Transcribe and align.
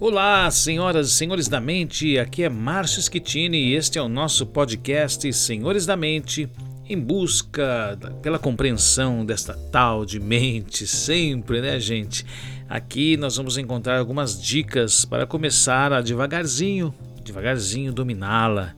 Olá, 0.00 0.50
senhoras 0.50 1.08
e 1.08 1.12
senhores 1.12 1.46
da 1.46 1.60
mente, 1.60 2.18
aqui 2.18 2.42
é 2.42 2.48
Márcio 2.48 3.00
Schettini 3.00 3.56
e 3.56 3.74
este 3.76 3.96
é 3.96 4.02
o 4.02 4.08
nosso 4.08 4.44
podcast 4.44 5.32
Senhores 5.32 5.86
da 5.86 5.96
Mente, 5.96 6.50
em 6.88 6.98
busca 6.98 7.96
pela 8.20 8.36
compreensão 8.36 9.24
desta 9.24 9.54
tal 9.70 10.04
de 10.04 10.18
mente 10.18 10.84
sempre, 10.84 11.60
né, 11.60 11.78
gente? 11.78 12.26
Aqui 12.68 13.16
nós 13.16 13.36
vamos 13.36 13.56
encontrar 13.56 14.00
algumas 14.00 14.42
dicas 14.42 15.04
para 15.04 15.28
começar 15.28 15.92
a 15.92 16.00
devagarzinho, 16.00 16.92
devagarzinho 17.24 17.92
dominá-la. 17.92 18.74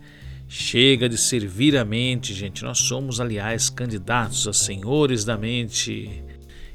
Chega 0.47 1.09
de 1.09 1.17
servir 1.17 1.79
a 1.79 1.85
mente, 1.85 2.35
gente. 2.35 2.63
Nós 2.63 2.79
somos, 2.79 3.21
aliás, 3.21 3.71
candidatos 3.71 4.47
a 4.47 4.53
senhores 4.53 5.25
da 5.25 5.37
mente. 5.37 6.23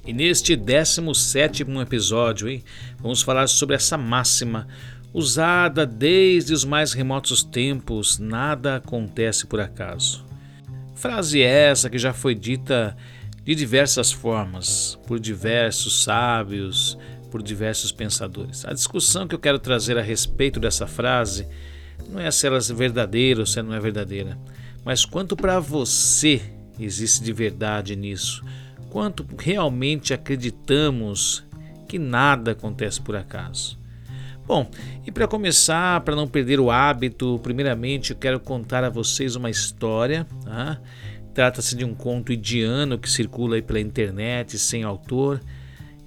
E 0.05 0.13
neste 0.13 0.55
17 0.55 1.63
episódio, 1.79 2.49
hein, 2.49 2.63
vamos 2.99 3.21
falar 3.21 3.47
sobre 3.47 3.75
essa 3.75 3.97
máxima 3.97 4.67
usada 5.13 5.85
desde 5.85 6.53
os 6.53 6.65
mais 6.65 6.93
remotos 6.93 7.43
tempos: 7.43 8.17
nada 8.17 8.77
acontece 8.77 9.45
por 9.45 9.59
acaso. 9.59 10.25
Frase 10.95 11.41
essa 11.41 11.89
que 11.89 11.99
já 11.99 12.13
foi 12.13 12.33
dita 12.33 12.97
de 13.43 13.53
diversas 13.53 14.11
formas, 14.11 14.99
por 15.07 15.19
diversos 15.19 16.03
sábios, 16.03 16.97
por 17.29 17.41
diversos 17.41 17.91
pensadores. 17.91 18.65
A 18.65 18.73
discussão 18.73 19.27
que 19.27 19.35
eu 19.35 19.39
quero 19.39 19.59
trazer 19.59 19.97
a 19.97 20.01
respeito 20.01 20.59
dessa 20.59 20.87
frase 20.87 21.47
não 22.09 22.19
é 22.19 22.29
se 22.31 22.45
ela 22.47 22.57
é 22.57 22.73
verdadeira 22.73 23.39
ou 23.39 23.45
se 23.45 23.59
ela 23.59 23.69
não 23.69 23.75
é 23.75 23.79
verdadeira, 23.79 24.37
mas 24.83 25.05
quanto 25.05 25.35
para 25.35 25.59
você 25.59 26.41
existe 26.79 27.23
de 27.23 27.31
verdade 27.31 27.95
nisso 27.95 28.43
quanto 28.91 29.25
realmente 29.39 30.13
acreditamos 30.13 31.43
que 31.87 31.97
nada 31.97 32.51
acontece 32.51 33.01
por 33.01 33.15
acaso. 33.15 33.79
Bom, 34.45 34.69
e 35.05 35.11
para 35.11 35.27
começar, 35.27 36.01
para 36.01 36.15
não 36.15 36.27
perder 36.27 36.59
o 36.59 36.69
hábito, 36.69 37.39
primeiramente 37.41 38.11
eu 38.11 38.17
quero 38.17 38.39
contar 38.39 38.83
a 38.83 38.89
vocês 38.89 39.35
uma 39.35 39.49
história. 39.49 40.27
Tá? 40.43 40.79
Trata-se 41.33 41.75
de 41.75 41.85
um 41.85 41.95
conto 41.95 42.33
indiano 42.33 42.99
que 42.99 43.09
circula 43.09 43.55
aí 43.55 43.61
pela 43.61 43.79
internet 43.79 44.59
sem 44.59 44.83
autor. 44.83 45.41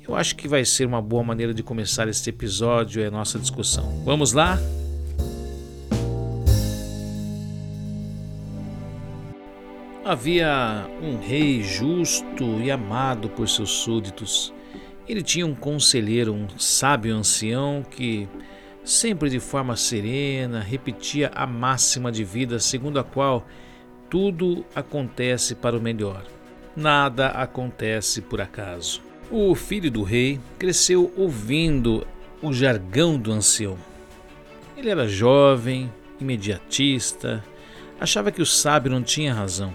Eu 0.07 0.15
acho 0.15 0.37
que 0.37 0.47
vai 0.47 0.65
ser 0.65 0.87
uma 0.87 1.01
boa 1.01 1.25
maneira 1.25 1.55
de 1.55 1.63
começar 1.63 2.07
este 2.07 2.29
episódio 2.29 3.01
e 3.01 3.07
a 3.07 3.11
nossa 3.11 3.39
discussão. 3.39 4.03
Vamos 4.05 4.35
lá? 4.35 4.59
Havia 10.05 10.87
um 11.01 11.19
rei 11.19 11.63
justo 11.63 12.61
e 12.63 12.71
amado 12.71 13.31
por 13.31 13.49
seus 13.49 13.71
súditos. 13.71 14.53
Ele 15.09 15.23
tinha 15.23 15.47
um 15.47 15.55
conselheiro, 15.55 16.35
um 16.35 16.47
sábio 16.59 17.17
ancião 17.17 17.83
que, 17.83 18.29
sempre 18.85 19.31
de 19.31 19.41
forma 19.41 19.77
serena, 19.77 20.61
repetia 20.61 21.31
a 21.35 21.47
máxima 21.47 22.13
de 22.13 22.23
vida 22.23 22.59
segundo 22.59 22.99
a 22.99 23.05
qual 23.05 23.47
tudo 24.11 24.63
acontece 24.75 25.55
para 25.55 25.75
o 25.75 25.81
melhor. 25.81 26.23
Nada 26.77 27.29
acontece 27.29 28.21
por 28.21 28.43
acaso. 28.43 29.01
O 29.31 29.55
filho 29.55 29.91
do 29.91 30.03
rei 30.03 30.39
cresceu 30.59 31.15
ouvindo 31.17 32.07
o 32.43 32.53
jargão 32.53 33.19
do 33.19 33.33
ancião. 33.33 33.79
Ele 34.77 34.91
era 34.91 35.09
jovem, 35.09 35.91
imediatista, 36.21 37.43
achava 37.99 38.31
que 38.31 38.43
o 38.43 38.47
sábio 38.47 38.93
não 38.93 39.03
tinha 39.03 39.33
razão 39.33 39.75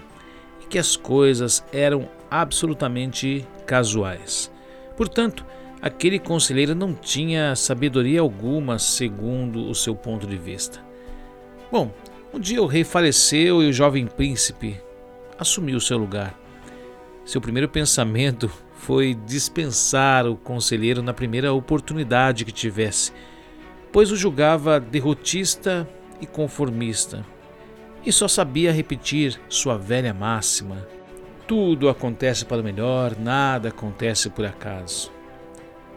que 0.70 0.78
as 0.78 0.96
coisas 0.96 1.64
eram 1.72 2.08
absolutamente 2.30 3.44
casuais. 3.66 4.50
Portanto, 4.96 5.44
aquele 5.82 6.18
conselheiro 6.18 6.76
não 6.76 6.94
tinha 6.94 7.56
sabedoria 7.56 8.20
alguma 8.20 8.78
segundo 8.78 9.68
o 9.68 9.74
seu 9.74 9.96
ponto 9.96 10.28
de 10.28 10.36
vista. 10.36 10.80
Bom, 11.72 11.92
um 12.32 12.38
dia 12.38 12.62
o 12.62 12.66
rei 12.66 12.84
faleceu 12.84 13.62
e 13.62 13.68
o 13.68 13.72
jovem 13.72 14.06
príncipe 14.06 14.80
assumiu 15.36 15.80
seu 15.80 15.98
lugar. 15.98 16.38
Seu 17.24 17.40
primeiro 17.40 17.68
pensamento 17.68 18.48
foi 18.78 19.14
dispensar 19.26 20.26
o 20.26 20.36
conselheiro 20.36 21.02
na 21.02 21.12
primeira 21.12 21.52
oportunidade 21.52 22.44
que 22.44 22.52
tivesse, 22.52 23.12
pois 23.92 24.12
o 24.12 24.16
julgava 24.16 24.78
derrotista 24.78 25.88
e 26.20 26.26
conformista 26.26 27.26
e 28.04 28.12
só 28.12 28.26
sabia 28.26 28.72
repetir 28.72 29.40
sua 29.48 29.76
velha 29.76 30.14
máxima: 30.14 30.86
Tudo 31.46 31.88
acontece 31.88 32.44
para 32.44 32.60
o 32.60 32.64
melhor, 32.64 33.16
nada 33.18 33.68
acontece 33.68 34.30
por 34.30 34.44
acaso. 34.44 35.12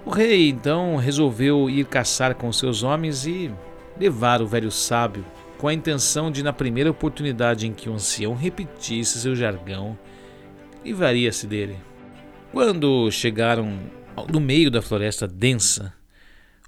O 0.06 0.10
rei 0.10 0.50
então 0.50 0.98
resolveu 0.98 1.70
ir 1.70 1.86
caçar 1.86 2.36
com 2.36 2.52
seus 2.52 2.84
homens 2.84 3.26
e 3.26 3.52
levar 3.98 4.42
o 4.42 4.48
velho 4.48 4.70
sábio, 4.72 5.26
com 5.58 5.68
a 5.68 5.74
intenção 5.74 6.30
de, 6.30 6.44
na 6.44 6.52
primeira 6.52 6.92
oportunidade 6.92 7.66
em 7.66 7.74
que 7.74 7.90
o 7.90 7.94
ancião 7.94 8.36
repetisse 8.36 9.20
seu 9.20 9.34
jargão, 9.34 9.98
livraria-se 10.84 11.48
dele. 11.48 11.78
Quando 12.52 13.10
chegaram 13.12 13.80
no 14.30 14.42
meio 14.42 14.70
da 14.70 14.82
floresta 14.82 15.26
densa, 15.26 15.94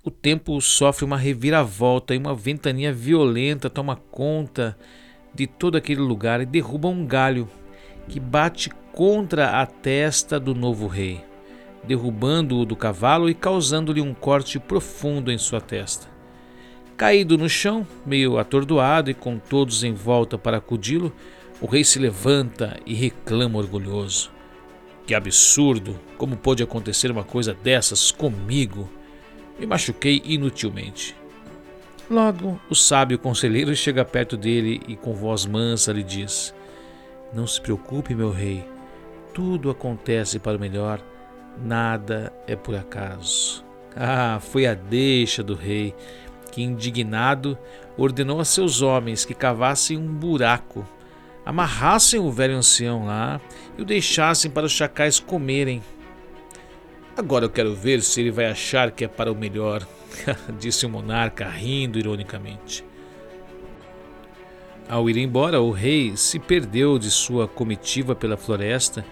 o 0.02 0.10
tempo 0.10 0.62
sofre 0.62 1.04
uma 1.04 1.18
reviravolta 1.18 2.16
e 2.16 2.18
uma 2.18 2.34
ventania 2.34 2.94
violenta 2.94 3.70
toma 3.70 3.96
conta 3.96 4.78
de 5.36 5.46
todo 5.46 5.76
aquele 5.76 6.02
lugar 6.02 6.40
e 6.42 6.46
derruba 6.46 6.88
um 6.88 7.06
galho 7.06 7.48
que 8.08 8.20
bate 8.20 8.70
contra 8.94 9.62
a 9.62 9.66
testa 9.66 10.40
do 10.40 10.56
novo 10.56 10.88
rei, 10.88 11.22
derrubando-o 11.84 12.66
do 12.66 12.76
cavalo 12.76 13.30
e 13.30 13.34
causando-lhe 13.34 14.00
um 14.00 14.14
corte 14.14 14.58
profundo 14.60 15.32
em 15.32 15.38
sua 15.38 15.60
testa. 15.60 16.08
Caído 16.96 17.38
no 17.38 17.50
chão, 17.50 17.86
meio 18.06 18.38
atordoado 18.38 19.12
e 19.12 19.14
com 19.14 19.38
todos 19.38 19.84
em 19.84 19.94
volta 19.94 20.38
para 20.38 20.58
acudi-lo, 20.58 21.14
o 21.60 21.66
rei 21.66 21.84
se 21.84 22.00
levanta 22.00 22.80
e 22.86 22.94
reclama 22.94 23.58
orgulhoso: 23.58 24.32
Que 25.06 25.14
absurdo! 25.14 26.00
Como 26.18 26.38
pôde 26.38 26.64
acontecer 26.64 27.12
uma 27.12 27.24
coisa 27.24 27.54
dessas 27.54 28.12
comigo? 28.12 28.90
Me 29.60 29.66
machuquei 29.66 30.22
inutilmente. 30.24 31.16
Logo, 32.10 32.60
o 32.70 32.76
sábio 32.76 33.18
conselheiro 33.18 33.76
chega 33.76 34.06
perto 34.06 34.38
dele 34.38 34.80
e, 34.88 34.96
com 34.96 35.14
voz 35.14 35.46
mansa, 35.46 35.92
lhe 35.92 36.04
diz: 36.04 36.54
Não 37.34 37.48
se 37.48 37.60
preocupe, 37.60 38.14
meu 38.14 38.30
rei, 38.30 38.64
tudo 39.34 39.72
acontece 39.72 40.38
para 40.38 40.58
o 40.58 40.60
melhor, 40.60 41.02
nada 41.58 42.32
é 42.46 42.56
por 42.56 42.76
acaso. 42.76 43.66
Ah, 43.96 44.40
foi 44.40 44.68
a 44.68 44.76
deixa 44.76 45.42
do 45.42 45.56
rei, 45.56 45.96
que, 46.52 46.62
indignado, 46.62 47.58
ordenou 47.98 48.40
a 48.40 48.46
seus 48.46 48.84
homens 48.84 49.26
que 49.26 49.34
cavassem 49.34 49.98
um 49.98 50.08
buraco, 50.08 50.88
amarrassem 51.44 52.20
o 52.20 52.32
velho 52.32 52.56
ancião 52.56 53.06
lá 53.06 53.42
e 53.78 53.82
o 53.82 53.86
deixassem 53.86 54.52
para 54.52 54.66
os 54.66 54.72
chacais 54.72 55.20
comerem. 55.20 55.82
Agora 57.18 57.46
eu 57.46 57.50
quero 57.50 57.74
ver 57.74 58.02
se 58.02 58.20
ele 58.20 58.30
vai 58.32 58.48
achar 58.48 58.92
que 58.92 59.06
é 59.06 59.08
para 59.08 59.32
o 59.32 59.36
melhor. 59.36 59.88
disse 60.60 60.86
o 60.86 60.90
monarca, 60.90 61.48
rindo 61.48 61.98
ironicamente. 61.98 62.84
Ao 64.88 65.10
ir 65.10 65.18
embora, 65.18 65.62
o 65.62 65.72
rei 65.72 66.16
se 66.18 66.38
perdeu 66.40 67.00
de 67.00 67.10
sua 67.10 67.48
comitiva 67.48 68.14
pela 68.14 68.36
floresta 68.36 69.06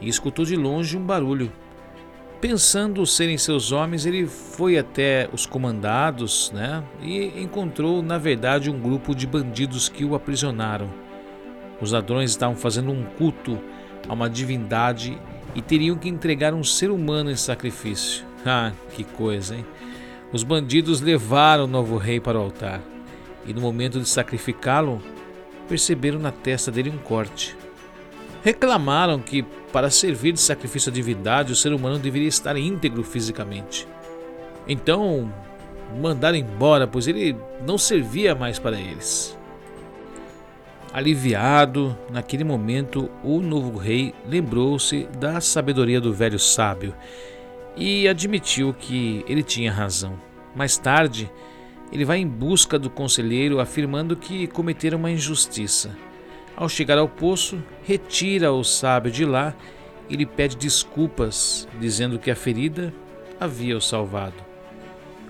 e 0.00 0.08
escutou 0.08 0.44
de 0.44 0.56
longe 0.56 0.96
um 0.96 1.04
barulho. 1.04 1.50
Pensando 2.40 3.06
serem 3.06 3.38
seus 3.38 3.72
homens, 3.72 4.04
ele 4.04 4.26
foi 4.26 4.76
até 4.76 5.28
os 5.32 5.46
comandados 5.46 6.50
né, 6.52 6.84
e 7.00 7.40
encontrou, 7.40 8.02
na 8.02 8.18
verdade, 8.18 8.70
um 8.70 8.78
grupo 8.78 9.14
de 9.14 9.26
bandidos 9.26 9.88
que 9.88 10.04
o 10.04 10.14
aprisionaram. 10.14 10.90
Os 11.80 11.92
ladrões 11.92 12.30
estavam 12.30 12.56
fazendo 12.56 12.90
um 12.90 13.04
culto 13.04 13.58
a 14.06 14.12
uma 14.12 14.28
divindade 14.28 15.18
e 15.56 15.62
teriam 15.62 15.96
que 15.96 16.08
entregar 16.08 16.52
um 16.52 16.62
ser 16.62 16.90
humano 16.90 17.30
em 17.30 17.36
sacrifício. 17.36 18.24
Ah, 18.44 18.72
que 18.92 19.02
coisa, 19.02 19.56
hein? 19.56 19.64
Os 20.30 20.44
bandidos 20.44 21.00
levaram 21.00 21.64
o 21.64 21.66
novo 21.66 21.96
rei 21.96 22.20
para 22.20 22.38
o 22.38 22.42
altar 22.42 22.82
e, 23.46 23.54
no 23.54 23.62
momento 23.62 23.98
de 23.98 24.06
sacrificá-lo, 24.06 25.00
perceberam 25.66 26.18
na 26.18 26.30
testa 26.30 26.70
dele 26.70 26.90
um 26.90 26.98
corte. 26.98 27.56
Reclamaram 28.44 29.18
que, 29.18 29.42
para 29.72 29.88
servir 29.88 30.32
de 30.32 30.40
sacrifício 30.40 30.90
à 30.90 30.94
divindade, 30.94 31.52
o 31.52 31.56
ser 31.56 31.72
humano 31.72 31.98
deveria 31.98 32.28
estar 32.28 32.56
íntegro 32.56 33.02
fisicamente. 33.02 33.88
Então, 34.68 35.32
mandaram 36.00 36.36
embora, 36.36 36.86
pois 36.86 37.08
ele 37.08 37.34
não 37.66 37.78
servia 37.78 38.34
mais 38.34 38.58
para 38.58 38.78
eles. 38.78 39.36
Aliviado, 40.92 41.96
naquele 42.10 42.44
momento, 42.44 43.10
o 43.22 43.40
novo 43.40 43.76
rei 43.78 44.14
lembrou-se 44.26 45.06
da 45.18 45.40
sabedoria 45.40 46.00
do 46.00 46.12
velho 46.12 46.38
sábio 46.38 46.94
e 47.76 48.08
admitiu 48.08 48.72
que 48.72 49.24
ele 49.28 49.42
tinha 49.42 49.70
razão. 49.70 50.18
Mais 50.54 50.78
tarde, 50.78 51.30
ele 51.92 52.04
vai 52.04 52.18
em 52.18 52.26
busca 52.26 52.78
do 52.78 52.88
conselheiro, 52.88 53.60
afirmando 53.60 54.16
que 54.16 54.46
cometera 54.46 54.96
uma 54.96 55.10
injustiça. 55.10 55.96
Ao 56.56 56.68
chegar 56.68 56.96
ao 56.98 57.08
poço, 57.08 57.62
retira 57.84 58.50
o 58.50 58.64
sábio 58.64 59.12
de 59.12 59.24
lá 59.24 59.54
e 60.08 60.16
lhe 60.16 60.24
pede 60.24 60.56
desculpas, 60.56 61.68
dizendo 61.78 62.18
que 62.18 62.30
a 62.30 62.36
ferida 62.36 62.92
havia 63.38 63.76
o 63.76 63.80
salvado. 63.80 64.34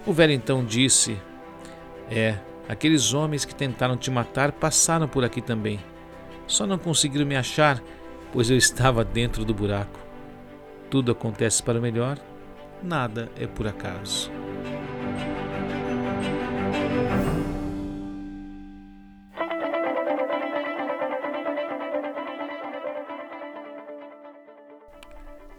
O 0.06 0.12
velho 0.12 0.32
então 0.32 0.64
disse: 0.64 1.16
É, 2.08 2.38
aqueles 2.68 3.12
homens 3.14 3.44
que 3.44 3.54
tentaram 3.54 3.96
te 3.96 4.10
matar 4.10 4.52
passaram 4.52 5.08
por 5.08 5.24
aqui 5.24 5.40
também. 5.40 5.80
Só 6.46 6.66
não 6.66 6.78
conseguiram 6.78 7.26
me 7.26 7.36
achar, 7.36 7.82
pois 8.32 8.50
eu 8.50 8.56
estava 8.56 9.04
dentro 9.04 9.44
do 9.44 9.54
buraco. 9.54 9.98
Tudo 10.90 11.12
acontece 11.12 11.62
para 11.62 11.78
o 11.78 11.82
melhor, 11.82 12.18
nada 12.82 13.28
é 13.38 13.46
por 13.46 13.66
acaso. 13.66 14.30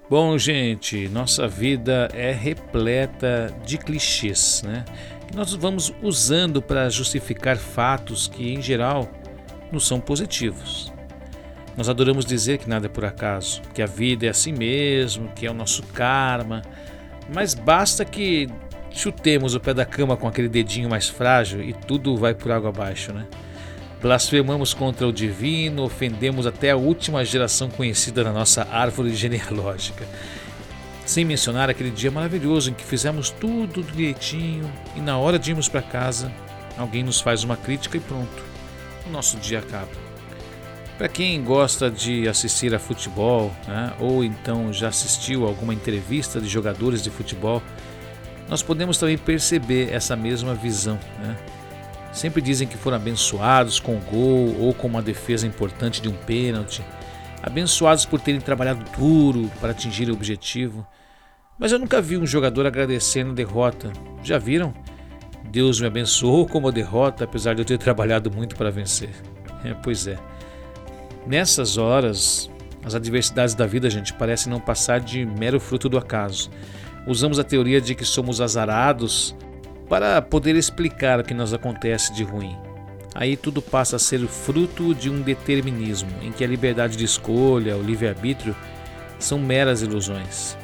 Bom, 0.09 0.37
gente, 0.37 1.09
nossa 1.09 1.49
vida 1.49 2.07
é 2.13 2.31
repleta 2.31 3.53
de 3.65 3.77
clichês, 3.77 4.61
né? 4.65 4.85
Nós 5.35 5.53
vamos 5.53 5.93
usando 6.01 6.61
para 6.61 6.89
justificar 6.89 7.57
fatos 7.57 8.27
que, 8.27 8.53
em 8.53 8.61
geral, 8.61 9.09
não 9.71 9.79
são 9.79 9.99
positivos. 9.99 10.91
Nós 11.75 11.89
adoramos 11.89 12.25
dizer 12.25 12.57
que 12.57 12.67
nada 12.67 12.87
é 12.87 12.89
por 12.89 13.05
acaso, 13.05 13.61
que 13.73 13.81
a 13.81 13.85
vida 13.85 14.25
é 14.25 14.29
assim 14.29 14.51
mesmo, 14.51 15.29
que 15.35 15.45
é 15.45 15.51
o 15.51 15.53
nosso 15.53 15.83
karma, 15.83 16.63
mas 17.31 17.53
basta 17.53 18.03
que 18.03 18.49
chutemos 18.89 19.53
o 19.53 19.59
pé 19.59 19.73
da 19.75 19.85
cama 19.85 20.17
com 20.17 20.27
aquele 20.27 20.49
dedinho 20.49 20.89
mais 20.89 21.07
frágil 21.07 21.61
e 21.61 21.73
tudo 21.73 22.17
vai 22.17 22.33
por 22.33 22.51
água 22.51 22.69
abaixo, 22.69 23.13
né? 23.13 23.27
Blasfemamos 24.01 24.73
contra 24.73 25.07
o 25.07 25.13
divino, 25.13 25.83
ofendemos 25.83 26.47
até 26.47 26.71
a 26.71 26.77
última 26.77 27.23
geração 27.25 27.69
conhecida 27.69 28.23
na 28.23 28.31
nossa 28.31 28.67
árvore 28.71 29.13
genealógica. 29.15 30.05
Sem 31.07 31.23
mencionar 31.23 31.69
aquele 31.69 31.89
dia 31.89 32.11
maravilhoso 32.11 32.69
em 32.69 32.73
que 32.73 32.83
fizemos 32.83 33.29
tudo 33.29 33.81
direitinho 33.81 34.69
e 34.93 34.99
na 34.99 35.17
hora 35.17 35.39
de 35.39 35.51
irmos 35.51 35.69
para 35.69 35.81
casa, 35.81 36.29
alguém 36.77 37.01
nos 37.01 37.21
faz 37.21 37.45
uma 37.45 37.55
crítica 37.55 37.95
e 37.95 38.01
pronto, 38.01 38.43
o 39.07 39.09
nosso 39.09 39.37
dia 39.37 39.59
acaba. 39.59 39.87
Para 40.97 41.07
quem 41.07 41.41
gosta 41.41 41.89
de 41.89 42.27
assistir 42.27 42.75
a 42.75 42.79
futebol, 42.79 43.53
né, 43.65 43.93
ou 44.01 44.21
então 44.21 44.73
já 44.73 44.89
assistiu 44.89 45.45
a 45.45 45.47
alguma 45.47 45.73
entrevista 45.73 46.41
de 46.41 46.49
jogadores 46.49 47.01
de 47.01 47.09
futebol, 47.09 47.63
nós 48.49 48.61
podemos 48.61 48.97
também 48.97 49.17
perceber 49.17 49.93
essa 49.93 50.13
mesma 50.13 50.53
visão. 50.55 50.99
Né? 51.21 51.37
Sempre 52.11 52.41
dizem 52.41 52.67
que 52.67 52.75
foram 52.75 52.97
abençoados 52.97 53.79
com 53.79 53.95
o 53.95 54.01
gol 54.01 54.59
ou 54.59 54.73
com 54.73 54.87
uma 54.87 55.01
defesa 55.01 55.47
importante 55.47 56.01
de 56.01 56.09
um 56.09 56.17
pênalti, 56.17 56.83
abençoados 57.41 58.05
por 58.05 58.19
terem 58.19 58.41
trabalhado 58.41 58.83
duro 58.97 59.49
para 59.61 59.71
atingir 59.71 60.09
o 60.09 60.13
objetivo. 60.13 60.85
Mas 61.57 61.71
eu 61.71 61.79
nunca 61.79 62.01
vi 62.01 62.17
um 62.17 62.25
jogador 62.25 62.65
agradecendo 62.67 63.31
a 63.31 63.35
derrota. 63.35 63.91
Já 64.23 64.37
viram? 64.37 64.73
Deus 65.49 65.79
me 65.79 65.87
abençoou 65.87 66.45
com 66.45 66.67
a 66.67 66.71
derrota, 66.71 67.23
apesar 67.23 67.55
de 67.55 67.61
eu 67.61 67.65
ter 67.65 67.77
trabalhado 67.79 68.29
muito 68.31 68.55
para 68.55 68.69
vencer. 68.69 69.09
É, 69.63 69.73
pois 69.73 70.05
é. 70.07 70.17
Nessas 71.25 71.77
horas, 71.77 72.49
as 72.85 72.95
adversidades 72.95 73.55
da 73.55 73.65
vida, 73.65 73.89
gente, 73.89 74.13
parecem 74.13 74.51
não 74.51 74.59
passar 74.59 74.99
de 74.99 75.25
mero 75.25 75.59
fruto 75.59 75.89
do 75.89 75.97
acaso. 75.97 76.49
Usamos 77.07 77.39
a 77.39 77.43
teoria 77.43 77.81
de 77.81 77.95
que 77.95 78.05
somos 78.05 78.39
azarados 78.39 79.35
para 79.89 80.21
poder 80.21 80.55
explicar 80.55 81.19
o 81.19 81.23
que 81.23 81.33
nos 81.33 81.53
acontece 81.53 82.13
de 82.13 82.23
ruim. 82.23 82.55
Aí 83.15 83.35
tudo 83.35 83.61
passa 83.61 83.95
a 83.95 83.99
ser 83.99 84.19
fruto 84.27 84.93
de 84.93 85.09
um 85.09 85.21
determinismo, 85.21 86.09
em 86.21 86.31
que 86.31 86.43
a 86.43 86.47
liberdade 86.47 86.95
de 86.95 87.05
escolha, 87.05 87.75
o 87.75 87.81
livre-arbítrio, 87.81 88.55
são 89.17 89.39
meras 89.39 89.81
ilusões. 89.81 90.55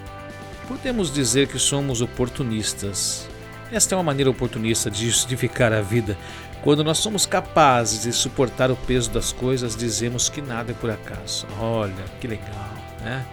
Podemos 0.74 1.14
dizer 1.14 1.48
que 1.48 1.60
somos 1.60 2.02
oportunistas. 2.02 3.30
Esta 3.72 3.94
é 3.94 3.96
uma 3.96 4.04
maneira 4.04 4.32
oportunista 4.32 4.90
de 4.90 5.06
justificar 5.06 5.72
a 5.72 5.82
vida. 5.82 6.18
Quando 6.64 6.84
nós 6.84 6.98
somos 6.98 7.28
capazes 7.28 8.02
de 8.02 8.12
suportar 8.12 8.72
o 8.72 8.76
peso 8.76 9.12
das 9.12 9.32
coisas, 9.32 9.76
dizemos 9.76 10.30
que 10.30 10.42
nada 10.42 10.72
é 10.72 10.74
por 10.74 10.90
acaso. 10.90 11.46
Olha, 11.60 11.94
que 12.20 12.28
legal, 12.28 12.74
né? 13.02 13.24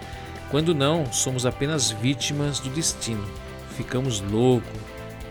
Quando 0.51 0.75
não, 0.75 1.11
somos 1.11 1.43
apenas 1.43 1.89
vítimas 1.89 2.59
do 2.59 2.69
destino. 2.69 3.27
Ficamos 3.75 4.21
loucos, 4.21 4.79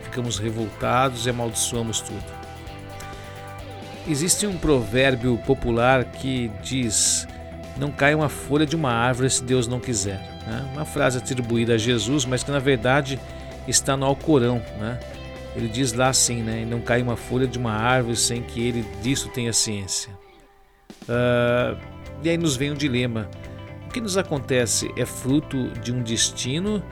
ficamos 0.02 0.36
revoltados 0.36 1.26
e 1.26 1.30
amaldiçoamos 1.30 2.00
tudo. 2.00 2.24
Existe 4.08 4.48
um 4.48 4.58
provérbio 4.58 5.38
popular 5.46 6.04
que 6.04 6.50
diz: 6.60 7.28
Não 7.76 7.90
cai 7.90 8.14
uma 8.14 8.28
folha 8.28 8.66
de 8.66 8.76
uma 8.76 8.92
árvore 8.92 9.30
se 9.30 9.42
Deus 9.42 9.66
não 9.66 9.80
quiser. 9.80 10.18
Né? 10.46 10.70
Uma 10.72 10.84
frase 10.84 11.18
atribuída 11.18 11.74
a 11.74 11.78
Jesus, 11.78 12.24
mas 12.24 12.42
que 12.42 12.50
na 12.50 12.58
verdade 12.58 13.18
está 13.66 13.96
no 13.96 14.04
Alcorão. 14.06 14.62
Né? 14.78 14.98
Ele 15.54 15.68
diz 15.68 15.92
lá 15.92 16.08
assim: 16.08 16.42
né? 16.42 16.64
Não 16.64 16.80
cai 16.80 17.02
uma 17.02 17.16
folha 17.16 17.46
de 17.46 17.58
uma 17.58 17.72
árvore 17.72 18.16
sem 18.16 18.42
que 18.42 18.60
ele 18.66 18.84
disso 19.02 19.28
tenha 19.30 19.52
ciência. 19.52 20.10
Uh, 21.02 21.78
e 22.22 22.28
aí 22.28 22.36
nos 22.36 22.56
vem 22.56 22.70
um 22.70 22.74
dilema. 22.74 23.28
O 23.86 23.92
que 23.92 24.00
nos 24.00 24.16
acontece 24.16 24.90
é 24.96 25.04
fruto 25.04 25.68
de 25.82 25.92
um 25.92 26.02
destino 26.02 26.82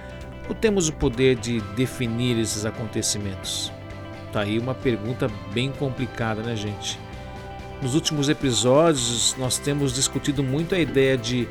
ou 0.48 0.54
temos 0.54 0.88
o 0.88 0.92
poder 0.92 1.36
de 1.36 1.60
definir 1.76 2.38
esses 2.38 2.64
acontecimentos? 2.64 3.70
Tá 4.32 4.40
aí 4.40 4.58
uma 4.58 4.74
pergunta 4.74 5.28
bem 5.52 5.70
complicada, 5.70 6.42
né, 6.42 6.56
gente? 6.56 6.98
Nos 7.80 7.94
últimos 7.94 8.28
episódios, 8.28 9.36
nós 9.38 9.58
temos 9.58 9.94
discutido 9.94 10.42
muito 10.42 10.74
a 10.74 10.78
ideia 10.78 11.16
de 11.16 11.48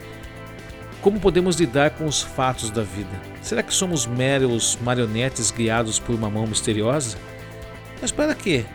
como 1.02 1.20
podemos 1.20 1.58
lidar 1.58 1.92
com 1.92 2.06
os 2.06 2.22
fatos 2.22 2.70
da 2.70 2.84
vida. 2.84 3.10
Será 3.42 3.64
que 3.64 3.74
somos 3.74 4.06
meros 4.06 4.78
marionetes 4.82 5.52
guiados 5.52 6.00
por 6.00 6.14
uma 6.14 6.30
mão 6.30 6.46
misteriosa? 6.46 7.18
Mas 8.02 8.12
para 8.12 8.36
quê? 8.36 8.66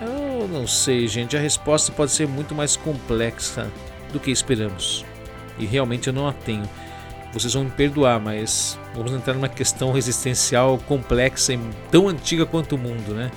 Eu 0.00 0.46
não 0.48 0.66
sei, 0.66 1.06
gente. 1.08 1.36
A 1.36 1.40
resposta 1.40 1.90
pode 1.92 2.10
ser 2.10 2.28
muito 2.28 2.54
mais 2.54 2.76
complexa 2.76 3.70
do 4.12 4.20
que 4.20 4.30
esperamos. 4.30 5.06
E 5.58 5.64
realmente 5.64 6.08
eu 6.08 6.12
não 6.12 6.28
a 6.28 6.32
tenho. 6.32 6.68
Vocês 7.32 7.54
vão 7.54 7.64
me 7.64 7.70
perdoar, 7.70 8.20
mas 8.20 8.78
vamos 8.94 9.12
entrar 9.12 9.32
numa 9.32 9.48
questão 9.48 9.96
existencial 9.96 10.76
complexa 10.86 11.54
e 11.54 11.60
tão 11.90 12.08
antiga 12.08 12.44
quanto 12.44 12.74
o 12.74 12.78
mundo, 12.78 13.14
né? 13.14 13.30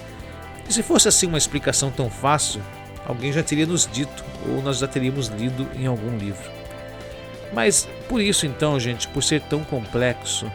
E 0.68 0.74
se 0.74 0.84
fosse 0.84 1.08
assim 1.08 1.28
uma 1.28 1.38
explicação 1.38 1.92
tão 1.92 2.10
fácil, 2.10 2.62
alguém 3.06 3.32
já 3.32 3.44
teria 3.44 3.66
nos 3.66 3.88
dito 3.92 4.24
ou 4.50 4.62
nós 4.62 4.80
já 4.80 4.88
teríamos 4.88 5.28
lido 5.28 5.68
em 5.76 5.86
algum 5.86 6.18
livro. 6.18 6.50
Mas 7.54 7.88
por 8.10 8.22
isso 8.22 8.46
então, 8.46 8.80
gente, 8.80 9.08
por 9.08 9.24
ser 9.24 9.42
tão 9.42 9.64
complexo, 9.64 10.52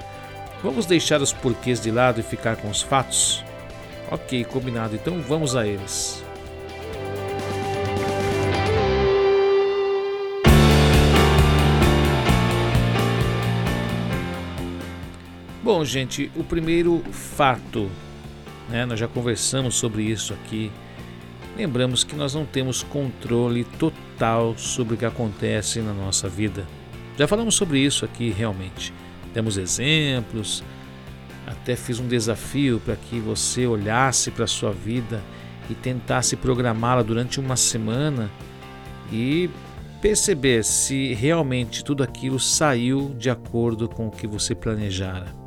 vamos 0.63 0.87
deixar 0.87 1.21
os 1.23 1.33
porquês 1.33 1.81
de 1.81 1.91
lado 1.91 2.21
e 2.21 2.23
ficar 2.23 2.57
com 2.57 2.69
os 2.69 2.83
fatos? 2.83 3.45
Ok, 4.11 4.45
combinado, 4.45 4.95
então 4.95 5.21
vamos 5.21 5.55
a 5.55 5.67
eles. 5.67 6.23
Bom, 15.63 15.85
gente, 15.85 16.33
o 16.35 16.43
primeiro 16.43 17.01
fato, 17.13 17.89
né, 18.69 18.85
nós 18.85 18.99
já 18.99 19.07
conversamos 19.07 19.77
sobre 19.77 20.03
isso 20.03 20.35
aqui. 20.35 20.73
Lembramos 21.61 22.05
que 22.05 22.17
nós 22.17 22.35
não 22.35 22.47
temos 22.47 22.83
controle 22.83 23.65
total 23.65 24.57
sobre 24.57 24.95
o 24.95 24.97
que 24.97 25.05
acontece 25.05 25.81
na 25.81 25.93
nossa 25.93 26.27
vida. 26.27 26.67
Já 27.19 27.29
falamos 27.29 27.55
sobre 27.55 27.79
isso 27.79 28.03
aqui 28.03 28.31
realmente. 28.31 28.95
Temos 29.35 29.59
exemplos, 29.59 30.65
até 31.47 31.77
fiz 31.77 32.01
um 32.01 32.09
desafio 32.09 32.81
para 32.83 32.97
que 32.97 33.21
você 33.21 33.67
olhasse 33.67 34.31
para 34.31 34.45
a 34.45 34.49
sua 34.49 34.73
vida 34.73 35.23
e 35.69 35.75
tentasse 35.75 36.35
programá-la 36.35 37.03
durante 37.03 37.39
uma 37.39 37.57
semana 37.57 38.31
e 39.13 39.51
perceber 40.01 40.65
se 40.65 41.13
realmente 41.13 41.85
tudo 41.85 42.03
aquilo 42.03 42.41
saiu 42.41 43.15
de 43.19 43.29
acordo 43.29 43.87
com 43.87 44.07
o 44.07 44.11
que 44.11 44.27
você 44.27 44.55
planejara. 44.55 45.40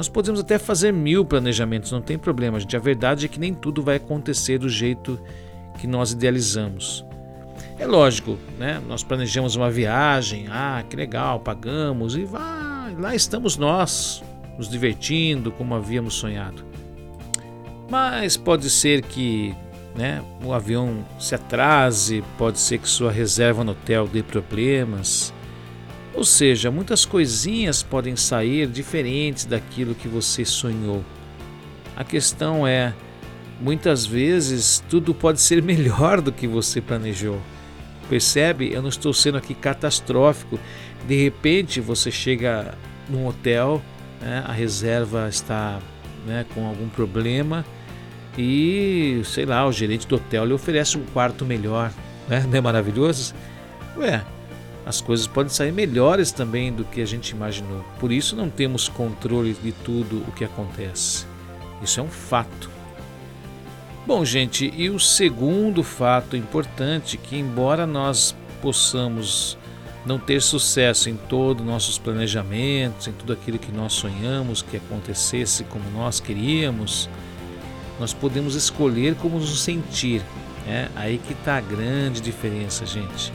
Nós 0.00 0.08
podemos 0.08 0.40
até 0.40 0.58
fazer 0.58 0.94
mil 0.94 1.26
planejamentos, 1.26 1.92
não 1.92 2.00
tem 2.00 2.16
problema, 2.16 2.58
gente. 2.58 2.74
A 2.74 2.80
verdade 2.80 3.26
é 3.26 3.28
que 3.28 3.38
nem 3.38 3.52
tudo 3.52 3.82
vai 3.82 3.96
acontecer 3.96 4.56
do 4.56 4.66
jeito 4.66 5.20
que 5.78 5.86
nós 5.86 6.12
idealizamos. 6.12 7.04
É 7.78 7.86
lógico, 7.86 8.38
né? 8.58 8.80
Nós 8.88 9.02
planejamos 9.02 9.56
uma 9.56 9.70
viagem, 9.70 10.46
ah, 10.48 10.82
que 10.88 10.96
legal, 10.96 11.40
pagamos 11.40 12.16
e 12.16 12.24
vai, 12.24 12.96
lá 12.98 13.14
estamos 13.14 13.58
nós, 13.58 14.24
nos 14.56 14.70
divertindo 14.70 15.52
como 15.52 15.74
havíamos 15.74 16.14
sonhado. 16.14 16.64
Mas 17.90 18.38
pode 18.38 18.70
ser 18.70 19.02
que 19.02 19.54
né, 19.94 20.22
o 20.42 20.54
avião 20.54 21.04
se 21.18 21.34
atrase, 21.34 22.24
pode 22.38 22.58
ser 22.58 22.78
que 22.78 22.88
sua 22.88 23.12
reserva 23.12 23.62
no 23.62 23.72
hotel 23.72 24.08
dê 24.08 24.22
problemas, 24.22 25.30
ou 26.14 26.24
seja, 26.24 26.70
muitas 26.70 27.04
coisinhas 27.04 27.82
podem 27.82 28.16
sair 28.16 28.66
diferentes 28.66 29.44
daquilo 29.44 29.94
que 29.94 30.08
você 30.08 30.44
sonhou. 30.44 31.04
A 31.96 32.04
questão 32.04 32.66
é, 32.66 32.94
muitas 33.60 34.06
vezes 34.06 34.82
tudo 34.88 35.14
pode 35.14 35.40
ser 35.40 35.62
melhor 35.62 36.20
do 36.20 36.32
que 36.32 36.46
você 36.46 36.80
planejou. 36.80 37.40
Percebe? 38.08 38.72
Eu 38.72 38.82
não 38.82 38.88
estou 38.88 39.14
sendo 39.14 39.38
aqui 39.38 39.54
catastrófico. 39.54 40.58
De 41.06 41.22
repente 41.22 41.80
você 41.80 42.10
chega 42.10 42.74
num 43.08 43.26
hotel, 43.26 43.80
né, 44.20 44.44
a 44.46 44.52
reserva 44.52 45.28
está 45.28 45.78
né, 46.26 46.44
com 46.54 46.66
algum 46.66 46.88
problema 46.88 47.64
e, 48.36 49.20
sei 49.24 49.44
lá, 49.44 49.66
o 49.66 49.72
gerente 49.72 50.06
do 50.06 50.16
hotel 50.16 50.44
lhe 50.44 50.52
oferece 50.52 50.96
um 50.96 51.04
quarto 51.12 51.44
melhor, 51.44 51.92
né? 52.28 52.44
Não 52.48 52.56
é 52.56 52.60
maravilhoso? 52.60 53.34
Ué, 53.96 54.24
as 54.84 55.00
coisas 55.00 55.26
podem 55.26 55.52
sair 55.52 55.72
melhores 55.72 56.32
também 56.32 56.72
do 56.72 56.84
que 56.84 57.00
a 57.00 57.06
gente 57.06 57.30
imaginou. 57.30 57.84
Por 57.98 58.10
isso 58.10 58.34
não 58.34 58.48
temos 58.48 58.88
controle 58.88 59.54
de 59.54 59.72
tudo 59.72 60.24
o 60.26 60.32
que 60.32 60.44
acontece. 60.44 61.26
Isso 61.82 62.00
é 62.00 62.02
um 62.02 62.08
fato. 62.08 62.70
Bom, 64.06 64.24
gente, 64.24 64.72
e 64.76 64.90
o 64.90 64.98
segundo 64.98 65.82
fato 65.82 66.36
importante 66.36 67.16
que 67.16 67.36
embora 67.36 67.86
nós 67.86 68.34
possamos 68.60 69.56
não 70.04 70.18
ter 70.18 70.40
sucesso 70.40 71.10
em 71.10 71.16
todos 71.16 71.64
nossos 71.64 71.98
planejamentos, 71.98 73.06
em 73.06 73.12
tudo 73.12 73.32
aquilo 73.32 73.58
que 73.58 73.70
nós 73.70 73.92
sonhamos 73.92 74.62
que 74.62 74.78
acontecesse 74.78 75.64
como 75.64 75.84
nós 75.90 76.18
queríamos, 76.18 77.08
nós 77.98 78.14
podemos 78.14 78.54
escolher 78.54 79.14
como 79.16 79.38
nos 79.38 79.60
sentir. 79.60 80.22
É 80.66 80.88
aí 80.96 81.18
que 81.18 81.32
está 81.32 81.56
a 81.56 81.60
grande 81.60 82.20
diferença, 82.20 82.86
gente. 82.86 83.32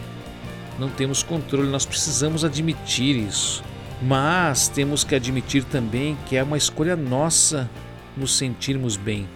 Não 0.77 0.89
temos 0.89 1.23
controle, 1.23 1.69
nós 1.69 1.85
precisamos 1.85 2.43
admitir 2.43 3.15
isso. 3.15 3.63
Mas 4.01 4.67
temos 4.67 5.03
que 5.03 5.15
admitir 5.15 5.63
também 5.63 6.17
que 6.25 6.35
é 6.35 6.43
uma 6.43 6.57
escolha 6.57 6.95
nossa 6.95 7.69
nos 8.15 8.37
sentirmos 8.37 8.97
bem. 8.97 9.27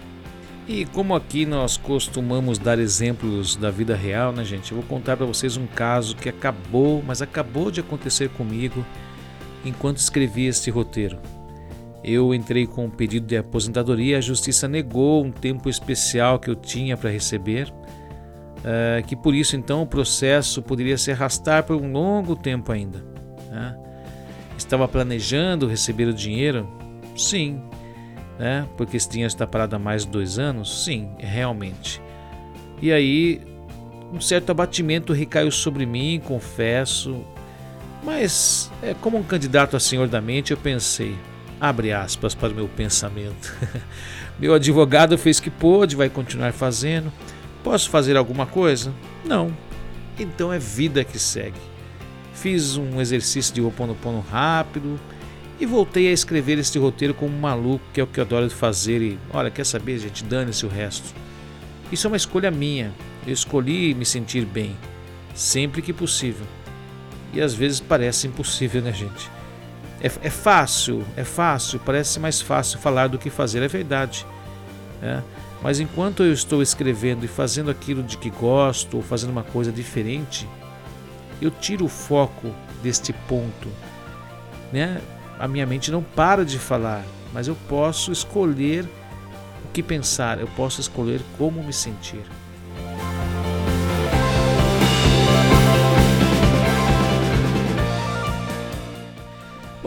E 0.68 0.86
como 0.86 1.16
aqui 1.16 1.48
nós 1.48 1.78
costumamos 1.78 2.60
dar 2.60 2.78
exemplos 2.78 3.56
da 3.56 3.72
vida 3.72 3.96
real, 3.96 4.32
né, 4.32 4.44
gente? 4.44 4.72
Eu 4.72 4.78
vou 4.78 4.86
contar 4.86 5.18
para 5.18 5.26
vocês 5.26 5.58
um 5.58 5.66
caso 5.66 6.16
que 6.16 6.30
acabou, 6.30 7.04
mas 7.06 7.24
acabou 7.24 7.72
de 7.72 7.80
acontecer 7.80 8.30
comigo 8.30 8.86
enquanto 9.66 9.98
escrevi 9.98 10.46
este 10.46 10.70
roteiro. 10.70 11.18
Eu 12.04 12.34
entrei 12.34 12.68
com 12.68 12.86
um 12.86 12.90
pedido 12.90 13.26
de 13.26 13.36
aposentadoria, 13.36 14.20
a 14.20 14.22
justiça 14.22 14.68
negou 14.68 15.26
um 15.26 15.32
tempo 15.32 15.70
especial 15.70 16.40
que 16.40 16.50
eu 16.50 16.56
tinha 16.56 16.96
para 16.96 17.10
receber, 17.10 17.74
uh, 18.60 19.06
que 19.06 19.16
por 19.16 19.34
isso 19.34 19.56
então 19.56 19.82
o 19.82 19.88
processo 19.88 20.62
poderia 20.62 20.98
se 20.98 21.12
arrastar 21.12 21.64
por 21.64 21.76
um 21.76 21.92
longo 21.92 22.36
tempo 22.36 22.72
ainda. 22.72 23.04
Né? 23.50 23.78
Estava 24.58 24.88
planejando 24.88 25.68
receber 25.68 26.08
o 26.08 26.14
dinheiro? 26.14 26.70
Sim. 27.16 27.62
Né? 28.38 28.68
Porque 28.78 28.98
esse 28.98 29.10
dinheiro 29.10 29.30
está 29.30 29.46
parado 29.46 29.76
há 29.76 29.80
mais 29.80 30.06
de 30.06 30.12
dois 30.12 30.40
anos? 30.40 30.84
Sim, 30.84 31.12
realmente. 31.18 32.02
E 32.82 32.92
aí, 32.92 33.42
um 34.14 34.22
certo 34.22 34.52
abatimento 34.52 35.14
recaiu 35.14 35.52
sobre 35.52 35.86
mim, 35.86 36.22
confesso. 36.24 37.24
Mas, 38.04 38.72
é, 38.82 38.94
como 39.02 39.18
um 39.18 39.24
candidato 39.24 39.76
a 39.76 39.80
senhor 39.80 40.08
da 40.08 40.22
mente, 40.22 40.52
eu 40.52 40.58
pensei: 40.58 41.16
Abre 41.60 41.92
aspas 41.92 42.34
para 42.34 42.54
o 42.54 42.56
meu 42.56 42.68
pensamento. 42.70 43.54
meu 44.40 44.54
advogado 44.54 45.18
fez 45.18 45.40
que 45.40 45.50
pôde, 45.50 45.96
vai 45.96 46.10
continuar 46.10 46.54
fazendo. 46.54 47.12
Posso 47.64 47.90
fazer 47.90 48.18
alguma 48.18 48.46
coisa? 48.46 48.94
Não. 49.26 49.56
Então 50.18 50.52
é 50.52 50.60
vida 50.60 51.04
que 51.04 51.20
segue. 51.20 51.60
Fiz 52.34 52.78
um 52.78 53.02
exercício 53.02 53.54
de 53.54 53.62
Ho'oponopono 53.62 54.24
rápido 54.30 55.00
e 55.60 55.66
voltei 55.66 56.08
a 56.08 56.12
escrever 56.12 56.58
este 56.58 56.80
roteiro 56.80 57.14
como 57.14 57.36
um 57.36 57.40
maluco, 57.40 57.84
que 57.94 58.00
é 58.00 58.04
o 58.04 58.08
que 58.08 58.20
eu 58.20 58.24
adoro 58.24 58.50
fazer. 58.50 59.02
E 59.02 59.20
olha, 59.32 59.52
quer 59.52 59.66
saber, 59.66 60.00
gente? 60.00 60.24
Dane-se 60.24 60.66
o 60.66 60.70
resto. 60.70 61.14
Isso 61.92 62.08
é 62.08 62.10
uma 62.10 62.18
escolha 62.18 62.50
minha. 62.50 62.94
Eu 63.28 63.34
escolhi 63.34 63.94
me 63.94 64.06
sentir 64.06 64.46
bem, 64.46 64.76
sempre 65.36 65.82
que 65.82 65.92
possível. 65.92 66.46
E 67.34 67.42
às 67.42 67.54
vezes 67.54 67.80
parece 67.80 68.28
impossível, 68.28 68.82
né, 68.82 68.94
gente? 68.94 69.30
É, 70.02 70.08
é 70.08 70.30
fácil, 70.30 71.06
é 71.18 71.24
fácil, 71.24 71.80
parece 71.80 72.20
mais 72.20 72.40
fácil 72.40 72.80
falar 72.80 73.08
do 73.08 73.18
que 73.18 73.30
fazer, 73.30 73.62
é 73.62 73.68
verdade. 73.68 74.26
É. 75.02 75.22
Mas 75.62 75.80
enquanto 75.80 76.24
eu 76.24 76.32
estou 76.32 76.62
escrevendo 76.62 77.26
e 77.26 77.28
fazendo 77.28 77.70
aquilo 77.70 78.02
de 78.02 78.18
que 78.18 78.30
gosto 78.30 78.98
ou 78.98 79.04
fazendo 79.04 79.32
uma 79.32 79.44
coisa 79.44 79.72
diferente, 79.72 80.48
eu 81.42 81.52
tiro 81.52 81.86
o 81.86 81.90
foco 81.90 82.54
deste 82.82 83.12
ponto. 83.12 83.68
Né? 84.72 85.02
A 85.38 85.48
minha 85.48 85.66
mente 85.66 85.92
não 85.92 86.02
para 86.02 86.46
de 86.46 86.58
falar, 86.58 87.04
mas 87.34 87.48
eu 87.48 87.58
posso 87.68 88.12
escolher 88.12 88.86
o 89.66 89.72
que 89.72 89.84
pensar, 89.84 90.40
eu 90.40 90.48
posso 90.48 90.80
escolher 90.80 91.22
como 91.38 91.64
me 91.64 91.74
sentir. 91.74 92.24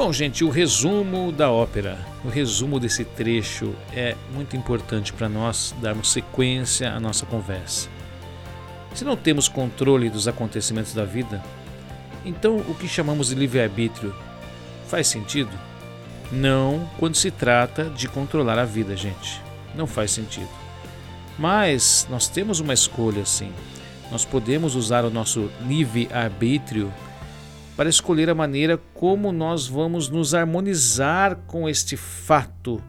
Bom, 0.05 0.13
gente, 0.13 0.43
o 0.43 0.51
resumo 0.51 1.31
da 1.31 1.49
ópera, 1.49 1.97
o 2.25 2.29
resumo 2.29 2.81
desse 2.81 3.05
trecho 3.05 3.73
é 3.95 4.17
muito 4.35 4.57
importante 4.57 5.13
para 5.13 5.29
nós 5.29 5.73
darmos 5.81 6.11
sequência 6.11 6.93
à 6.93 6.99
nossa 6.99 7.25
conversa. 7.25 7.89
Se 8.97 9.05
não 9.05 9.15
temos 9.15 9.47
controle 9.47 10.11
dos 10.11 10.27
acontecimentos 10.27 10.93
da 10.93 11.05
vida, 11.05 11.41
então 12.25 12.57
o 12.57 12.75
que 12.75 12.89
chamamos 12.89 13.29
de 13.29 13.37
livre-arbítrio 13.37 14.13
faz 14.89 15.07
sentido? 15.07 15.57
Não 16.33 16.91
quando 16.99 17.15
se 17.15 17.31
trata 17.31 17.85
de 17.85 18.09
controlar 18.09 18.59
a 18.59 18.65
vida, 18.65 18.97
gente. 18.97 19.41
Não 19.73 19.87
faz 19.87 20.11
sentido. 20.11 20.51
Mas 21.39 22.09
nós 22.11 22.27
temos 22.27 22.59
uma 22.59 22.75
escolha, 22.75 23.25
sim. 23.25 23.53
Nós 24.11 24.25
podemos 24.25 24.75
usar 24.75 25.05
o 25.05 25.11
nosso 25.11 25.49
livre-arbítrio 25.65 26.93
para 27.77 27.89
escolher 27.89 28.29
a 28.29 28.35
maneira 28.35 28.79
como 28.95 29.33
nós 29.33 29.67
vamos 29.67 30.09
nos 30.09 30.35
harmonizar 30.35 31.37
com 31.47 31.69
este 31.69 31.97
fato, 31.97 32.83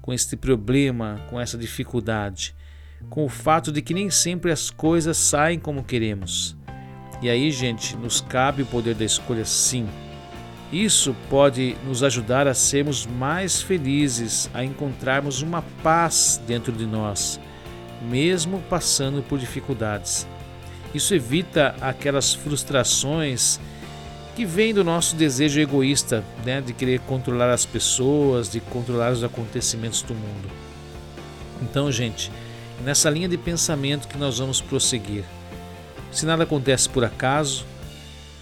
com 0.00 0.12
este 0.12 0.36
problema, 0.36 1.20
com 1.28 1.40
essa 1.40 1.58
dificuldade, 1.58 2.54
com 3.10 3.24
o 3.24 3.28
fato 3.28 3.70
de 3.70 3.82
que 3.82 3.94
nem 3.94 4.10
sempre 4.10 4.50
as 4.50 4.70
coisas 4.70 5.16
saem 5.16 5.58
como 5.58 5.84
queremos. 5.84 6.56
E 7.20 7.28
aí, 7.28 7.50
gente, 7.50 7.96
nos 7.96 8.20
cabe 8.20 8.62
o 8.62 8.66
poder 8.66 8.94
da 8.94 9.04
escolha 9.04 9.44
sim. 9.44 9.86
Isso 10.72 11.14
pode 11.28 11.76
nos 11.86 12.02
ajudar 12.02 12.48
a 12.48 12.54
sermos 12.54 13.06
mais 13.06 13.60
felizes, 13.60 14.50
a 14.54 14.64
encontrarmos 14.64 15.42
uma 15.42 15.62
paz 15.82 16.40
dentro 16.46 16.72
de 16.72 16.86
nós, 16.86 17.38
mesmo 18.08 18.60
passando 18.70 19.22
por 19.22 19.38
dificuldades. 19.38 20.26
Isso 20.94 21.14
evita 21.14 21.76
aquelas 21.80 22.34
frustrações 22.34 23.60
que 24.34 24.44
vem 24.46 24.72
do 24.72 24.82
nosso 24.82 25.14
desejo 25.14 25.60
egoísta, 25.60 26.24
né, 26.44 26.60
de 26.60 26.72
querer 26.72 27.00
controlar 27.00 27.50
as 27.50 27.66
pessoas, 27.66 28.50
de 28.50 28.60
controlar 28.60 29.12
os 29.12 29.22
acontecimentos 29.22 30.02
do 30.02 30.14
mundo. 30.14 30.48
Então, 31.60 31.92
gente, 31.92 32.30
nessa 32.84 33.10
linha 33.10 33.28
de 33.28 33.36
pensamento 33.36 34.08
que 34.08 34.18
nós 34.18 34.38
vamos 34.38 34.60
prosseguir. 34.60 35.24
Se 36.10 36.26
nada 36.26 36.42
acontece 36.42 36.88
por 36.88 37.04
acaso, 37.04 37.64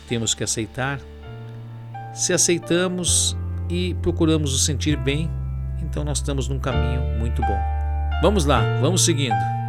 temos 0.08 0.34
que 0.34 0.42
aceitar. 0.42 1.00
Se 2.14 2.32
aceitamos 2.32 3.36
e 3.68 3.94
procuramos 4.02 4.52
nos 4.52 4.64
sentir 4.64 4.96
bem, 4.96 5.30
então 5.82 6.02
nós 6.04 6.18
estamos 6.18 6.48
num 6.48 6.58
caminho 6.58 7.18
muito 7.18 7.40
bom. 7.42 7.58
Vamos 8.22 8.44
lá, 8.44 8.62
vamos 8.80 9.04
seguindo. 9.04 9.59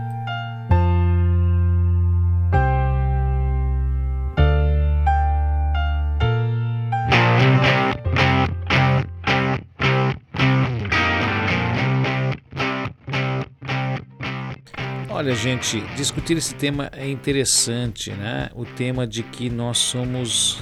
Gente, 15.35 15.81
discutir 15.95 16.37
esse 16.37 16.53
tema 16.53 16.89
é 16.91 17.09
interessante, 17.09 18.11
né? 18.11 18.49
O 18.53 18.65
tema 18.65 19.07
de 19.07 19.23
que 19.23 19.49
nós 19.49 19.77
somos 19.77 20.59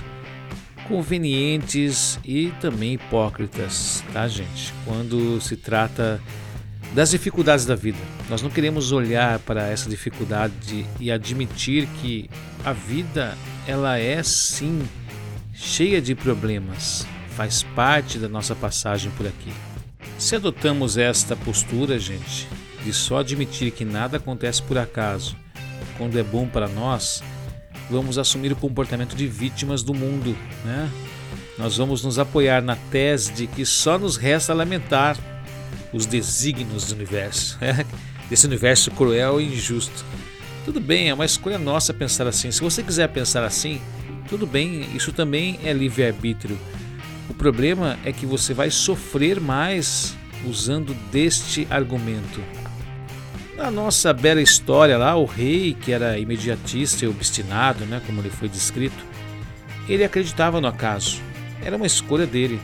convenientes 0.88 2.20
e 2.24 2.52
também 2.62 2.94
hipócritas, 2.94 4.04
tá, 4.14 4.28
gente? 4.28 4.74
Quando 4.86 5.42
se 5.42 5.58
trata 5.58 6.22
das 6.94 7.12
dificuldades 7.12 7.66
da 7.66 7.76
vida. 7.76 7.98
Nós 8.30 8.42
não 8.42 8.50
queremos 8.50 8.92
olhar 8.92 9.40
para 9.40 9.68
essa 9.68 9.90
dificuldade 9.90 10.86
e 11.00 11.12
admitir 11.12 11.88
que 12.02 12.30
a 12.64 12.74
vida 12.74 13.38
ela 13.68 13.98
é 13.98 14.22
sim 14.24 14.82
cheia 15.54 16.02
de 16.02 16.16
problemas, 16.16 17.06
faz 17.36 17.64
parte 17.76 18.18
da 18.18 18.30
nossa 18.30 18.56
passagem 18.56 19.12
por 19.12 19.28
aqui. 19.28 19.54
Se 20.18 20.36
adotamos 20.36 20.98
esta 20.98 21.36
postura, 21.36 22.00
gente, 22.00 22.48
de 22.84 22.94
só 22.94 23.20
admitir 23.20 23.72
que 23.72 23.84
nada 23.84 24.18
acontece 24.18 24.62
por 24.62 24.78
acaso, 24.78 25.36
quando 25.98 26.18
é 26.18 26.24
bom 26.24 26.48
para 26.48 26.68
nós, 26.68 27.24
vamos 27.90 28.18
assumir 28.18 28.52
o 28.52 28.56
comportamento 28.56 29.16
de 29.16 29.28
vítimas 29.28 29.84
do 29.84 29.94
mundo, 29.94 30.36
né? 30.64 30.90
Nós 31.58 31.76
vamos 31.76 32.04
nos 32.04 32.18
apoiar 32.18 32.62
na 32.62 32.76
tese 32.76 33.34
de 33.34 33.48
que 33.48 33.66
só 33.66 33.98
nos 33.98 34.16
resta 34.16 34.54
lamentar 34.54 35.18
os 35.92 36.06
desígnios 36.06 36.88
do 36.88 36.96
universo, 36.96 37.58
né? 37.62 37.86
desse 38.30 38.48
universo 38.48 38.92
cruel 38.92 39.42
e 39.42 39.54
injusto. 39.54 40.06
Tudo 40.64 40.80
bem, 40.80 41.10
é 41.10 41.14
uma 41.14 41.26
escolha 41.26 41.58
nossa 41.58 41.94
pensar 41.94 42.28
assim. 42.28 42.52
Se 42.52 42.62
você 42.62 42.84
quiser 42.84 43.10
pensar 43.10 43.44
assim, 43.44 43.82
tudo 44.30 44.46
bem, 44.46 44.88
isso 44.96 45.12
também 45.12 45.60
é 45.64 45.74
livre-arbítrio. 45.74 46.58
O 47.30 47.34
problema 47.34 47.98
é 48.06 48.12
que 48.12 48.26
você 48.26 48.54
vai 48.54 48.70
sofrer 48.70 49.40
mais 49.42 50.16
usando 50.46 50.94
deste 51.12 51.68
argumento. 51.70 52.42
Na 53.60 53.70
nossa 53.70 54.14
bela 54.14 54.42
história 54.42 54.98
lá, 54.98 55.18
o 55.18 55.26
rei, 55.26 55.74
que 55.74 55.92
era 55.92 56.18
imediatista 56.18 57.04
e 57.04 57.10
obstinado, 57.10 57.86
né, 57.86 58.02
como 58.06 58.22
ele 58.22 58.30
foi 58.30 58.48
descrito, 58.48 59.04
ele 59.86 60.02
acreditava 60.02 60.62
no 60.62 60.68
acaso. 60.70 61.20
Era 61.62 61.76
uma 61.76 61.86
escolha 61.86 62.26
dele. 62.26 62.58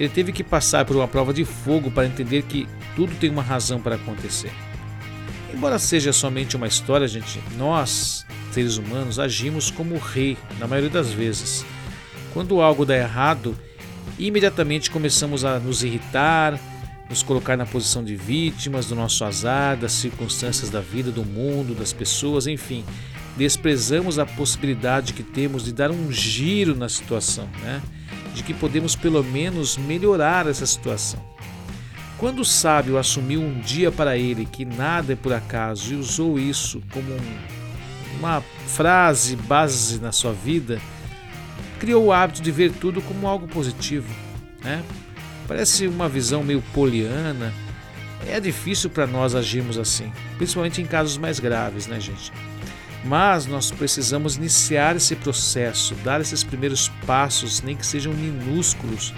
Ele 0.00 0.08
teve 0.08 0.32
que 0.32 0.42
passar 0.42 0.84
por 0.84 0.96
uma 0.96 1.06
prova 1.06 1.32
de 1.32 1.44
fogo 1.44 1.92
para 1.92 2.08
entender 2.08 2.42
que 2.42 2.66
tudo 2.96 3.14
tem 3.20 3.30
uma 3.30 3.40
razão 3.40 3.80
para 3.80 3.94
acontecer. 3.94 4.50
Embora 5.54 5.78
seja 5.78 6.12
somente 6.12 6.56
uma 6.56 6.66
história, 6.66 7.06
gente, 7.06 7.40
nós, 7.56 8.26
seres 8.50 8.78
humanos, 8.78 9.20
agimos 9.20 9.70
como 9.70 9.94
o 9.94 10.00
rei 10.00 10.36
na 10.58 10.66
maioria 10.66 10.90
das 10.90 11.12
vezes. 11.12 11.64
Quando 12.34 12.60
algo 12.60 12.84
dá 12.84 12.96
errado, 12.96 13.56
imediatamente 14.18 14.90
começamos 14.90 15.44
a 15.44 15.60
nos 15.60 15.84
irritar, 15.84 16.58
nos 17.10 17.24
colocar 17.24 17.56
na 17.56 17.66
posição 17.66 18.04
de 18.04 18.14
vítimas 18.14 18.86
do 18.86 18.94
nosso 18.94 19.24
azar, 19.24 19.76
das 19.76 19.92
circunstâncias 19.92 20.70
da 20.70 20.80
vida, 20.80 21.10
do 21.10 21.24
mundo, 21.24 21.74
das 21.74 21.92
pessoas, 21.92 22.46
enfim. 22.46 22.84
Desprezamos 23.36 24.18
a 24.18 24.24
possibilidade 24.24 25.12
que 25.12 25.24
temos 25.24 25.64
de 25.64 25.72
dar 25.72 25.90
um 25.90 26.12
giro 26.12 26.76
na 26.76 26.88
situação, 26.88 27.48
né? 27.62 27.82
de 28.32 28.44
que 28.44 28.54
podemos 28.54 28.94
pelo 28.94 29.24
menos 29.24 29.76
melhorar 29.76 30.46
essa 30.46 30.64
situação. 30.64 31.20
Quando 32.16 32.40
o 32.40 32.44
sábio 32.44 32.96
assumiu 32.96 33.40
um 33.40 33.60
dia 33.60 33.90
para 33.90 34.16
ele 34.16 34.44
que 34.46 34.64
nada 34.64 35.14
é 35.14 35.16
por 35.16 35.32
acaso 35.32 35.94
e 35.94 35.96
usou 35.96 36.38
isso 36.38 36.80
como 36.92 37.12
um, 37.12 37.38
uma 38.18 38.40
frase 38.66 39.34
base 39.34 39.98
na 39.98 40.12
sua 40.12 40.32
vida, 40.32 40.80
criou 41.80 42.04
o 42.04 42.12
hábito 42.12 42.42
de 42.42 42.52
ver 42.52 42.72
tudo 42.72 43.00
como 43.02 43.26
algo 43.26 43.48
positivo. 43.48 44.14
Né? 44.62 44.84
Parece 45.50 45.88
uma 45.88 46.08
visão 46.08 46.44
meio 46.44 46.62
poliana. 46.72 47.52
É 48.24 48.38
difícil 48.38 48.88
para 48.88 49.04
nós 49.04 49.34
agirmos 49.34 49.78
assim, 49.78 50.12
principalmente 50.38 50.80
em 50.80 50.86
casos 50.86 51.18
mais 51.18 51.40
graves, 51.40 51.88
né, 51.88 51.98
gente? 51.98 52.32
Mas 53.04 53.46
nós 53.46 53.68
precisamos 53.72 54.36
iniciar 54.36 54.94
esse 54.94 55.16
processo, 55.16 55.96
dar 56.04 56.20
esses 56.20 56.44
primeiros 56.44 56.88
passos, 57.04 57.62
nem 57.62 57.74
que 57.74 57.84
sejam 57.84 58.12
minúsculos, 58.12 59.12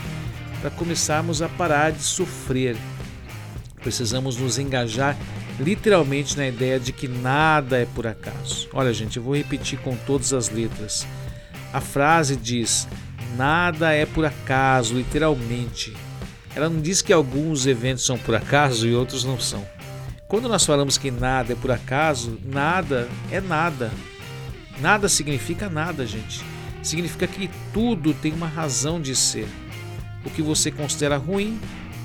para 0.63 0.71
começarmos 0.71 1.43
a 1.43 1.51
parar 1.51 1.93
de 1.93 2.03
sofrer. 2.03 2.79
Precisamos 3.83 4.39
nos 4.39 4.57
engajar 4.57 5.19
literalmente 5.61 6.35
na 6.39 6.49
ideia 6.49 6.81
de 6.81 6.95
que 6.95 7.09
nada 7.09 7.77
é 7.77 7.85
por 7.85 8.07
acaso. 8.07 8.71
Olha, 8.73 8.95
gente, 8.95 9.19
eu 9.19 9.23
vou 9.23 9.37
repetir 9.37 9.79
com 9.81 9.95
todas 9.95 10.33
as 10.33 10.49
letras. 10.49 11.07
A 11.75 11.81
frase 11.83 12.37
diz: 12.37 12.89
nada 13.37 13.93
é 13.93 14.07
por 14.07 14.25
acaso, 14.25 14.95
literalmente. 14.95 15.95
Ela 16.55 16.69
não 16.69 16.81
diz 16.81 17.01
que 17.01 17.13
alguns 17.13 17.67
eventos 17.67 18.05
são 18.05 18.19
por 18.19 18.35
acaso 18.35 18.87
e 18.87 18.95
outros 18.95 19.25
não 19.25 19.41
são. 19.41 19.67
Quando 20.29 20.49
nós 20.49 20.65
falamos 20.65 20.97
que 20.99 21.11
nada 21.11 21.53
é 21.53 21.57
por 21.57 21.71
acaso, 21.71 22.39
nada 22.45 23.09
é 23.31 23.41
nada. 23.41 23.91
Nada 24.81 25.09
significa 25.09 25.69
nada, 25.69 26.07
gente. 26.07 26.43
Significa 26.83 27.27
que 27.27 27.51
tudo 27.73 28.15
tem 28.15 28.33
uma 28.33 28.47
razão 28.47 29.01
de 29.01 29.15
ser 29.15 29.47
o 30.25 30.31
que 30.31 30.43
você 30.43 30.71
considera 30.71 31.17
ruim 31.17 31.61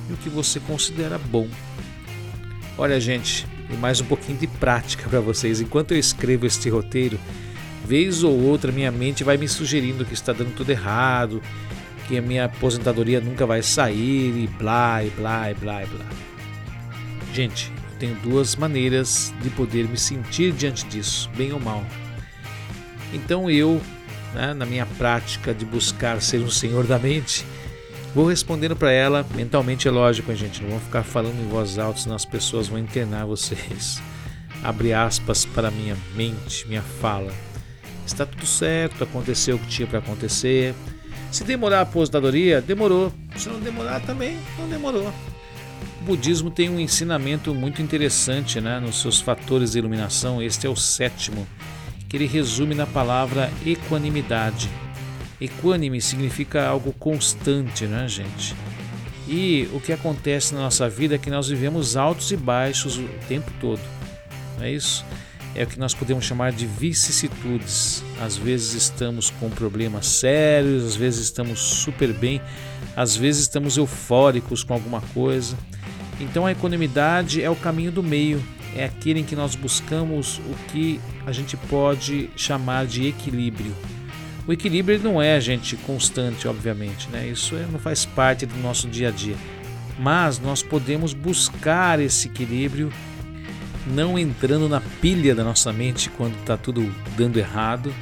e 0.09 0.13
o 0.13 0.17
que 0.17 0.29
você 0.29 0.59
considera 0.59 1.17
bom. 1.17 1.47
Olha, 2.77 2.99
gente, 2.99 3.47
e 3.69 3.75
mais 3.75 3.99
um 3.99 4.05
pouquinho 4.05 4.37
de 4.37 4.47
prática 4.47 5.09
para 5.09 5.19
vocês. 5.19 5.59
Enquanto 5.59 5.91
eu 5.91 5.99
escrevo 5.99 6.45
este 6.45 6.69
roteiro, 6.69 7.19
vez 7.85 8.23
ou 8.23 8.37
outra 8.39 8.71
minha 8.71 8.91
mente 8.91 9.23
vai 9.23 9.37
me 9.37 9.47
sugerindo 9.47 10.05
que 10.05 10.13
está 10.13 10.31
dando 10.31 10.53
tudo 10.55 10.69
errado, 10.69 11.41
que 12.07 12.17
a 12.17 12.21
minha 12.21 12.45
aposentadoria 12.45 13.19
nunca 13.19 13.45
vai 13.45 13.61
sair 13.61 14.43
e 14.43 14.47
blá 14.47 15.03
e 15.03 15.09
blá 15.09 15.51
e 15.51 15.53
blá 15.53 15.83
e 15.83 15.85
blá. 15.85 16.05
Gente, 17.33 17.71
eu 17.91 17.99
tenho 17.99 18.15
duas 18.15 18.55
maneiras 18.55 19.33
de 19.41 19.49
poder 19.49 19.87
me 19.87 19.97
sentir 19.97 20.51
diante 20.53 20.85
disso, 20.85 21.29
bem 21.35 21.51
ou 21.51 21.59
mal. 21.59 21.83
Então 23.13 23.49
eu, 23.49 23.81
né, 24.33 24.53
na 24.53 24.65
minha 24.65 24.85
prática 24.85 25.53
de 25.53 25.65
buscar 25.65 26.21
ser 26.21 26.39
um 26.39 26.49
senhor 26.49 26.85
da 26.85 26.97
mente, 26.97 27.45
Vou 28.17 28.25
respondendo 28.25 28.75
para 28.75 28.91
ela 28.91 29.23
mentalmente, 29.35 29.87
é 29.87 29.91
lógico, 29.91 30.33
gente. 30.33 30.63
Não 30.63 30.71
vou 30.71 30.79
ficar 30.79 31.03
falando 31.03 31.39
em 31.39 31.47
voz 31.49 31.77
alta, 31.77 31.99
senão 31.99 32.15
as 32.15 32.25
pessoas 32.25 32.67
vão 32.67 32.79
internar 32.79 33.27
vocês. 33.27 34.01
Abre 34.63 34.91
aspas 34.91 35.45
para 35.45 35.69
minha 35.69 35.95
mente, 36.15 36.67
minha 36.67 36.81
fala. 36.81 37.31
Está 38.07 38.25
tudo 38.25 38.47
certo, 38.47 39.03
aconteceu 39.03 39.55
o 39.55 39.59
que 39.59 39.67
tinha 39.67 39.87
para 39.87 39.99
acontecer. 39.99 40.73
Se 41.31 41.43
demorar 41.43 41.79
a 41.79 41.81
aposentadoria, 41.81 42.61
demorou. 42.61 43.11
Se 43.35 43.49
não 43.49 43.59
demorar 43.59 43.99
também, 44.01 44.37
não 44.57 44.67
demorou. 44.67 45.13
O 46.01 46.05
budismo 46.05 46.49
tem 46.49 46.69
um 46.69 46.79
ensinamento 46.79 47.53
muito 47.53 47.81
interessante 47.81 48.61
né, 48.61 48.79
nos 48.79 49.01
seus 49.01 49.19
fatores 49.19 49.71
de 49.71 49.77
iluminação. 49.77 50.41
Este 50.41 50.67
é 50.67 50.69
o 50.69 50.75
sétimo, 50.75 51.47
que 52.07 52.15
ele 52.15 52.25
resume 52.25 52.73
na 52.73 52.85
palavra 52.85 53.51
equanimidade. 53.65 54.69
Equânime 55.39 56.01
significa 56.01 56.65
algo 56.65 56.93
constante, 56.93 57.85
né, 57.85 58.07
gente? 58.07 58.55
E 59.27 59.67
o 59.73 59.79
que 59.79 59.91
acontece 59.91 60.55
na 60.55 60.61
nossa 60.61 60.89
vida 60.89 61.15
é 61.15 61.17
que 61.17 61.29
nós 61.29 61.49
vivemos 61.49 61.97
altos 61.97 62.31
e 62.31 62.37
baixos 62.37 62.97
o 62.97 63.07
tempo 63.27 63.51
todo. 63.59 63.81
Não 64.57 64.63
é 64.63 64.71
isso? 64.71 65.05
É 65.55 65.63
o 65.63 65.67
que 65.67 65.79
nós 65.79 65.93
podemos 65.93 66.25
chamar 66.25 66.51
de 66.51 66.65
vicissitudes. 66.65 68.03
Às 68.21 68.37
vezes 68.37 68.73
estamos 68.73 69.29
com 69.29 69.49
problemas 69.49 70.05
sérios, 70.07 70.85
às 70.85 70.95
vezes 70.95 71.25
estamos 71.25 71.59
super 71.59 72.13
bem, 72.13 72.41
às 72.95 73.15
vezes 73.15 73.41
estamos 73.41 73.77
eufóricos 73.77 74.63
com 74.63 74.73
alguma 74.73 75.01
coisa. 75.13 75.57
Então 76.19 76.45
a 76.45 76.51
equanimidade 76.51 77.41
é 77.41 77.49
o 77.49 77.55
caminho 77.55 77.91
do 77.91 78.03
meio, 78.03 78.43
é 78.75 78.85
aquele 78.85 79.21
em 79.21 79.23
que 79.23 79.35
nós 79.35 79.55
buscamos 79.55 80.39
o 80.39 80.71
que 80.71 80.99
a 81.25 81.31
gente 81.31 81.55
pode 81.55 82.29
chamar 82.35 82.85
de 82.85 83.07
equilíbrio. 83.07 83.73
O 84.47 84.53
equilíbrio 84.53 84.99
não 85.03 85.21
é, 85.21 85.41
gente, 85.41 85.75
constante, 85.75 86.47
obviamente, 86.47 87.09
né? 87.09 87.27
Isso 87.27 87.55
é, 87.55 87.65
não 87.69 87.79
faz 87.79 88.05
parte 88.05 88.45
do 88.45 88.57
nosso 88.59 88.87
dia 88.87 89.09
a 89.09 89.11
dia. 89.11 89.35
Mas 89.99 90.39
nós 90.39 90.63
podemos 90.63 91.13
buscar 91.13 91.99
esse 91.99 92.27
equilíbrio 92.27 92.91
não 93.87 94.17
entrando 94.17 94.67
na 94.67 94.81
pilha 94.81 95.33
da 95.33 95.43
nossa 95.43 95.71
mente 95.71 96.09
quando 96.09 96.37
está 96.39 96.57
tudo 96.57 96.93
dando 97.15 97.37
errado 97.37 97.93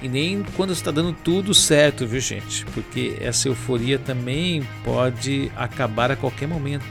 e 0.00 0.08
nem 0.08 0.44
quando 0.56 0.72
está 0.72 0.90
dando 0.90 1.12
tudo 1.12 1.52
certo, 1.52 2.06
viu, 2.06 2.20
gente? 2.20 2.64
Porque 2.66 3.16
essa 3.20 3.48
euforia 3.48 3.98
também 3.98 4.62
pode 4.84 5.50
acabar 5.56 6.10
a 6.10 6.16
qualquer 6.16 6.46
momento. 6.46 6.86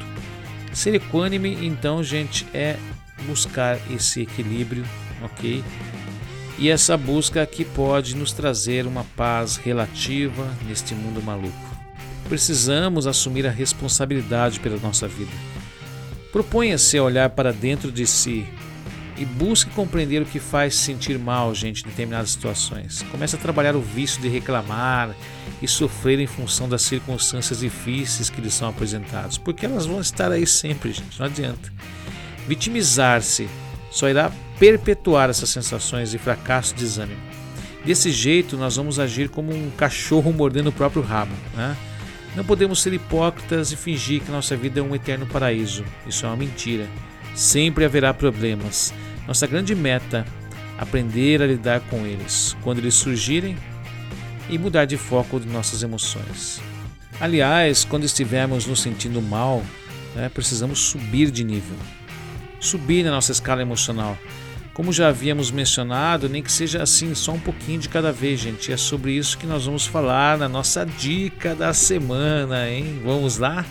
Ser 0.74 0.94
equânime, 0.96 1.58
então, 1.66 2.04
gente, 2.04 2.46
é 2.54 2.78
buscar 3.26 3.80
esse 3.90 4.22
equilíbrio, 4.22 4.84
ok? 5.24 5.64
E 6.60 6.70
essa 6.70 6.98
busca 6.98 7.42
aqui 7.42 7.64
pode 7.64 8.16
nos 8.16 8.34
trazer 8.34 8.86
uma 8.86 9.06
paz 9.16 9.56
relativa 9.56 10.46
neste 10.68 10.94
mundo 10.94 11.24
maluco. 11.24 11.78
Precisamos 12.28 13.08
assumir 13.08 13.48
a 13.48 13.52
responsabilidade 13.52 14.60
pela 14.60 14.78
nossa 14.78 15.08
vida. 15.08 15.32
Proponha-se 16.38 16.96
a 16.96 17.02
olhar 17.02 17.32
para 17.32 17.52
dentro 17.52 17.92
de 17.92 18.06
si 18.06 18.46
e 19.18 19.26
busque 19.26 19.72
compreender 19.72 20.22
o 20.22 20.26
que 20.26 20.40
faz 20.40 20.76
sentir 20.76 21.18
mal, 21.18 21.56
gente, 21.56 21.84
em 21.84 21.88
determinadas 21.88 22.30
situações. 22.30 23.04
Comece 23.10 23.36
a 23.36 23.40
trabalhar 23.40 23.76
o 23.76 23.82
vício 23.82 24.22
de 24.22 24.28
reclamar 24.28 25.16
e 25.64 25.68
sofrer 25.68 26.20
em 26.20 26.28
função 26.28 26.70
das 26.70 26.84
circunstâncias 26.84 27.62
difíceis 27.62 28.30
que 28.30 28.40
lhe 28.40 28.52
são 28.52 28.70
apresentadas, 28.70 29.40
porque 29.40 29.66
elas 29.66 29.88
vão 29.88 30.00
estar 30.00 30.32
aí 30.32 30.46
sempre, 30.46 30.94
gente, 30.94 31.18
não 31.18 31.26
adianta. 31.26 31.74
Vitimizar-se 32.48 33.50
só 33.90 34.08
irá 34.08 34.32
perpetuar 34.60 35.32
essas 35.32 35.50
sensações 35.50 36.12
de 36.12 36.20
fracasso 36.20 36.76
e 36.76 36.78
desânimo. 36.78 37.22
Desse 37.84 38.12
jeito, 38.12 38.56
nós 38.56 38.76
vamos 38.76 39.00
agir 39.00 39.28
como 39.28 39.52
um 39.52 39.72
cachorro 39.72 40.32
mordendo 40.32 40.68
o 40.68 40.72
próprio 40.72 41.02
rabo. 41.02 41.34
Né? 41.56 41.76
Não 42.38 42.46
podemos 42.46 42.84
ser 42.84 42.94
hipócritas 42.94 43.72
e 43.72 43.76
fingir 43.76 44.22
que 44.22 44.30
nossa 44.30 44.56
vida 44.56 44.80
é 44.80 44.84
um 44.84 44.94
eterno 44.94 45.26
paraíso. 45.26 45.84
Isso 46.06 46.24
é 46.24 46.30
uma 46.30 46.38
mentira. 46.38 46.88
Sempre 47.34 47.84
haverá 47.84 48.14
problemas. 48.14 48.94
Nossa 49.28 49.48
grande 49.48 49.74
meta 49.74 50.24
aprender 50.78 51.42
a 51.42 51.48
lidar 51.48 51.82
com 51.82 52.06
eles 52.06 52.56
quando 52.62 52.78
eles 52.78 52.94
surgirem 52.94 53.58
e 54.48 54.58
mudar 54.58 54.86
de 54.86 54.98
foco 54.98 55.40
de 55.40 55.48
nossas 55.48 55.82
emoções. 55.82 56.62
Aliás, 57.20 57.84
quando 57.84 58.04
estivermos 58.04 58.68
nos 58.68 58.82
sentindo 58.82 59.20
mal, 59.20 59.64
né, 60.16 60.30
precisamos 60.30 60.78
subir 60.78 61.32
de 61.32 61.44
nível 61.44 61.76
subir 62.60 63.04
na 63.04 63.12
nossa 63.12 63.32
escala 63.32 63.62
emocional. 63.62 64.18
Como 64.78 64.94
já 64.94 65.08
havíamos 65.08 65.50
mencionado, 65.50 66.30
nem 66.30 66.44
que 66.44 66.52
seja 66.52 66.84
assim, 66.84 67.16
só 67.16 67.32
um 67.32 67.40
pouquinho 67.40 67.80
de 67.80 67.90
cada 67.90 68.12
vez, 68.12 68.40
gente. 68.40 68.72
É 68.72 68.78
sobre 68.78 69.12
isso 69.12 69.36
que 69.36 69.48
nós 69.48 69.66
vamos 69.66 69.88
falar 69.88 70.38
na 70.38 70.48
nossa 70.48 70.86
dica 70.86 71.56
da 71.56 71.74
semana, 71.74 72.70
hein? 72.70 73.02
Vamos 73.04 73.40
lá? 73.40 73.66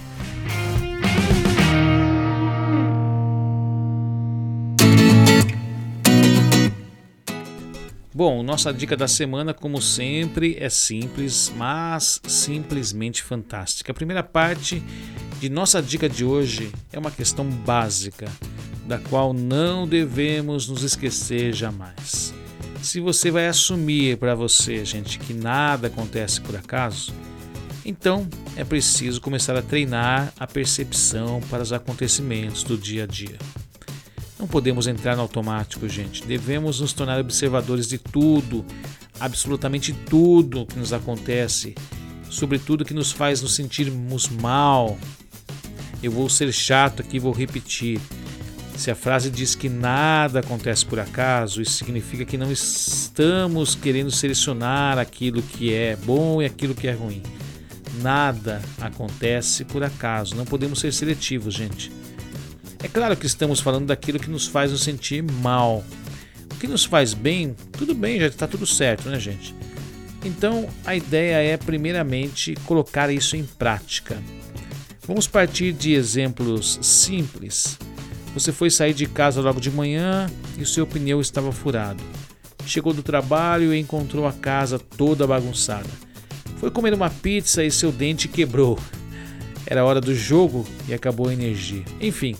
Bom, 8.13 8.43
nossa 8.43 8.75
dica 8.75 8.97
da 8.97 9.07
semana, 9.07 9.55
como 9.55 9.81
sempre, 9.81 10.57
é 10.59 10.69
simples, 10.69 11.53
mas 11.57 12.21
simplesmente 12.27 13.23
fantástica. 13.23 13.93
A 13.93 13.95
primeira 13.95 14.25
parte 14.25 14.83
E 15.41 15.49
nossa 15.49 15.81
dica 15.81 16.09
de 16.09 16.25
hoje 16.25 16.73
é 16.93 16.99
uma 16.99 17.11
questão 17.11 17.45
básica, 17.45 18.27
da 18.87 18.99
qual 18.99 19.33
não 19.33 19.87
devemos 19.87 20.69
nos 20.69 20.83
esquecer 20.83 21.53
jamais. 21.53 22.33
Se 22.83 23.01
você 23.01 23.31
vai 23.31 23.49
assumir 23.49 24.17
para 24.17 24.35
você, 24.35 24.85
gente, 24.85 25.19
que 25.19 25.35
nada 25.35 25.89
acontece 25.89 26.41
por 26.41 26.55
acaso, 26.55 27.13
então 27.85 28.29
é 28.57 28.65
preciso 28.65 29.21
começar 29.21 29.57
a 29.57 29.63
treinar 29.63 30.33
a 30.39 30.47
percepção 30.47 31.41
para 31.51 31.63
os 31.63 31.73
acontecimentos 31.73 32.63
do 32.63 32.79
dia 32.79 33.05
a 33.05 33.07
dia. 33.07 33.37
Não 34.39 34.47
podemos 34.47 34.87
entrar 34.87 35.17
no 35.17 35.23
automático, 35.23 35.89
gente. 35.89 36.25
Devemos 36.25 36.81
nos 36.81 36.93
tornar 36.93 37.19
observadores 37.19 37.89
de 37.89 37.99
tudo, 37.99 38.65
absolutamente 39.19 39.93
tudo 39.93 40.67
que 40.67 40.79
nos 40.79 40.93
acontece, 40.93 41.75
sobretudo 42.29 42.85
que 42.85 42.95
nos 42.95 43.11
faz 43.11 43.41
nos 43.41 43.55
sentirmos 43.55 44.29
mal. 44.29 44.97
Eu 46.03 46.13
vou 46.13 46.29
ser 46.29 46.53
chato 46.53 47.01
aqui, 47.01 47.19
vou 47.19 47.33
repetir. 47.33 48.01
Se 48.77 48.91
a 48.91 48.95
frase 48.95 49.31
diz 49.31 49.55
que 49.55 49.71
nada 49.71 50.41
acontece 50.41 50.85
por 50.85 51.01
acaso, 51.01 51.63
isso 51.63 51.73
significa 51.73 52.27
que 52.27 52.37
não 52.37 52.53
estamos 52.53 53.75
querendo 53.75 54.11
selecionar 54.11 54.99
aquilo 54.99 55.43
que 55.43 55.73
é 55.73 55.97
bom 55.97 56.43
e 56.43 56.45
aquilo 56.45 56.75
que 56.75 56.87
é 56.87 56.93
ruim. 56.93 57.23
Nada 58.03 58.61
acontece 58.79 59.65
por 59.65 59.83
acaso. 59.83 60.37
Não 60.37 60.45
podemos 60.45 60.79
ser 60.79 60.93
seletivos, 60.93 61.55
gente. 61.55 61.91
É 62.83 62.87
claro 62.87 63.17
que 63.17 63.27
estamos 63.27 63.61
falando 63.61 63.87
daquilo 63.87 64.21
que 64.21 64.31
nos 64.31 64.47
faz 64.47 64.71
nos 64.71 64.83
sentir 64.83 65.23
mal. 65.23 65.83
O 66.53 66.59
que 66.59 66.69
nos 66.69 66.85
faz 66.85 67.15
bem, 67.15 67.57
tudo 67.73 67.95
bem, 67.95 68.21
já 68.21 68.27
está 68.27 68.47
tudo 68.47 68.67
certo, 68.67 69.09
né, 69.09 69.19
gente? 69.19 69.55
Então, 70.23 70.69
a 70.85 70.95
ideia 70.95 71.37
é, 71.37 71.57
primeiramente, 71.57 72.55
colocar 72.67 73.11
isso 73.11 73.37
em 73.37 73.45
prática. 73.45 74.19
Vamos 75.07 75.27
partir 75.27 75.73
de 75.73 75.93
exemplos 75.95 76.79
simples. 76.83 77.79
Você 78.37 78.53
foi 78.53 78.69
sair 78.69 78.93
de 78.93 79.07
casa 79.07 79.41
logo 79.41 79.61
de 79.61 79.71
manhã 79.71 80.31
e 80.59 80.63
o 80.63 80.67
seu 80.67 80.87
pneu 80.87 81.23
estava 81.23 81.51
furado. 81.51 82.05
Chegou 82.67 82.93
do 82.93 83.03
trabalho 83.03 83.73
e 83.73 83.81
encontrou 83.81 84.27
a 84.27 84.33
casa 84.33 84.79
toda 84.79 85.27
bagunçada. 85.27 85.89
Foi 86.59 86.71
comer 86.71 86.93
uma 86.93 87.09
pizza 87.09 87.65
e 87.65 87.71
seu 87.71 87.91
dente 87.91 88.29
quebrou. 88.29 88.79
Era 89.67 89.87
hora 89.87 90.03
do 90.03 90.15
jogo 90.15 90.67
e 90.87 90.93
acabou 90.93 91.31
a 91.31 91.33
energia. 91.33 91.83
Enfim, 91.99 92.37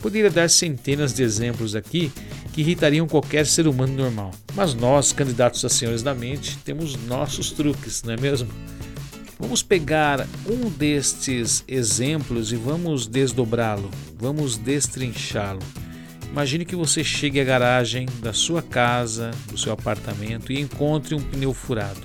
Poderia 0.00 0.30
dar 0.30 0.48
centenas 0.48 1.12
de 1.12 1.22
exemplos 1.22 1.76
aqui 1.76 2.10
que 2.52 2.62
irritariam 2.62 3.06
qualquer 3.06 3.46
ser 3.46 3.68
humano 3.68 3.92
normal. 3.92 4.30
Mas 4.54 4.74
nós, 4.74 5.12
candidatos 5.12 5.64
a 5.64 5.68
senhores 5.68 6.02
da 6.02 6.14
mente, 6.14 6.56
temos 6.64 6.96
nossos 7.06 7.50
truques, 7.50 8.02
não 8.02 8.14
é 8.14 8.16
mesmo? 8.16 8.48
Vamos 9.50 9.64
pegar 9.64 10.28
um 10.48 10.70
destes 10.70 11.64
exemplos 11.66 12.52
e 12.52 12.54
vamos 12.54 13.08
desdobrá-lo, 13.08 13.90
vamos 14.16 14.56
destrinchá-lo. 14.56 15.58
Imagine 16.30 16.64
que 16.64 16.76
você 16.76 17.02
chegue 17.02 17.40
à 17.40 17.44
garagem 17.44 18.06
da 18.22 18.32
sua 18.32 18.62
casa, 18.62 19.32
do 19.48 19.58
seu 19.58 19.72
apartamento 19.72 20.52
e 20.52 20.60
encontre 20.60 21.16
um 21.16 21.20
pneu 21.20 21.52
furado. 21.52 22.00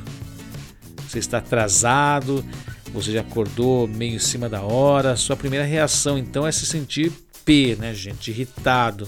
Você 1.07 1.19
está 1.19 1.37
atrasado, 1.37 2.43
você 2.91 3.11
já 3.11 3.21
acordou 3.21 3.87
meio 3.87 4.15
em 4.15 4.19
cima 4.19 4.49
da 4.49 4.63
hora, 4.63 5.15
sua 5.15 5.37
primeira 5.37 5.65
reação 5.65 6.17
então 6.17 6.47
é 6.47 6.51
se 6.51 6.65
sentir 6.65 7.11
P, 7.45 7.77
né, 7.79 7.93
gente? 7.93 8.31
Irritado. 8.31 9.07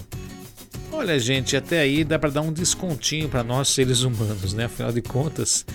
Olha, 0.91 1.19
gente, 1.19 1.57
até 1.57 1.79
aí 1.79 2.03
dá 2.03 2.19
para 2.19 2.29
dar 2.29 2.41
um 2.41 2.53
descontinho 2.53 3.29
para 3.29 3.43
nós 3.43 3.69
seres 3.69 4.01
humanos, 4.01 4.53
né? 4.53 4.65
Afinal 4.65 4.91
de 4.91 5.01
contas, 5.01 5.65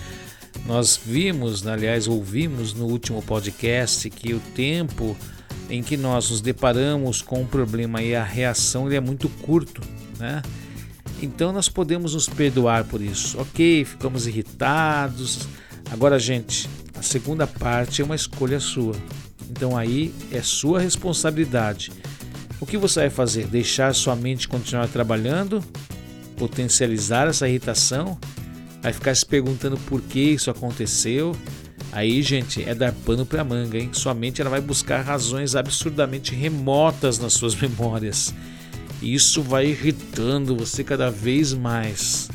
nós 0.65 0.99
vimos, 1.03 1.65
aliás, 1.65 2.07
ouvimos 2.07 2.73
no 2.73 2.85
último 2.85 3.21
podcast 3.21 4.09
que 4.09 4.33
o 4.33 4.39
tempo 4.55 5.15
em 5.69 5.81
que 5.83 5.97
nós 5.97 6.29
nos 6.29 6.41
deparamos 6.41 7.21
com 7.21 7.41
um 7.41 7.45
problema 7.45 8.01
e 8.01 8.15
a 8.15 8.23
reação 8.23 8.87
ele 8.87 8.95
é 8.95 9.01
muito 9.01 9.27
curto, 9.29 9.81
né? 10.19 10.41
Então 11.21 11.53
nós 11.53 11.69
podemos 11.69 12.13
nos 12.13 12.27
perdoar 12.27 12.83
por 12.85 13.01
isso. 13.01 13.39
Ok, 13.39 13.85
ficamos 13.85 14.27
irritados. 14.27 15.47
Agora, 15.89 16.19
gente, 16.19 16.69
a 16.95 17.01
segunda 17.01 17.47
parte 17.47 18.01
é 18.01 18.05
uma 18.05 18.15
escolha 18.15 18.59
sua. 18.59 18.95
Então 19.49 19.77
aí 19.77 20.13
é 20.31 20.41
sua 20.41 20.79
responsabilidade 20.79 21.91
o 22.63 22.65
que 22.65 22.77
você 22.77 23.01
vai 23.01 23.09
fazer? 23.09 23.45
Deixar 23.47 23.93
sua 23.93 24.15
mente 24.15 24.47
continuar 24.47 24.87
trabalhando? 24.87 25.61
Potencializar 26.37 27.27
essa 27.27 27.45
irritação? 27.45 28.17
Vai 28.83 28.91
ficar 28.91 29.15
se 29.15 29.25
perguntando 29.25 29.77
por 29.77 30.01
que 30.01 30.19
isso 30.19 30.51
aconteceu? 30.51 31.33
Aí, 31.89 32.21
gente, 32.21 32.61
é 32.67 32.75
dar 32.75 32.91
pano 32.91 33.25
para 33.25 33.41
manga, 33.41 33.77
hein? 33.77 33.89
Sua 33.93 34.13
mente 34.13 34.41
ela 34.41 34.49
vai 34.49 34.59
buscar 34.59 35.01
razões 35.01 35.55
absurdamente 35.55 36.35
remotas 36.35 37.17
nas 37.17 37.31
suas 37.31 37.55
memórias. 37.59 38.35
E 39.01 39.13
isso 39.13 39.41
vai 39.41 39.67
irritando 39.67 40.57
você 40.57 40.83
cada 40.83 41.09
vez 41.09 41.53
mais. 41.53 42.29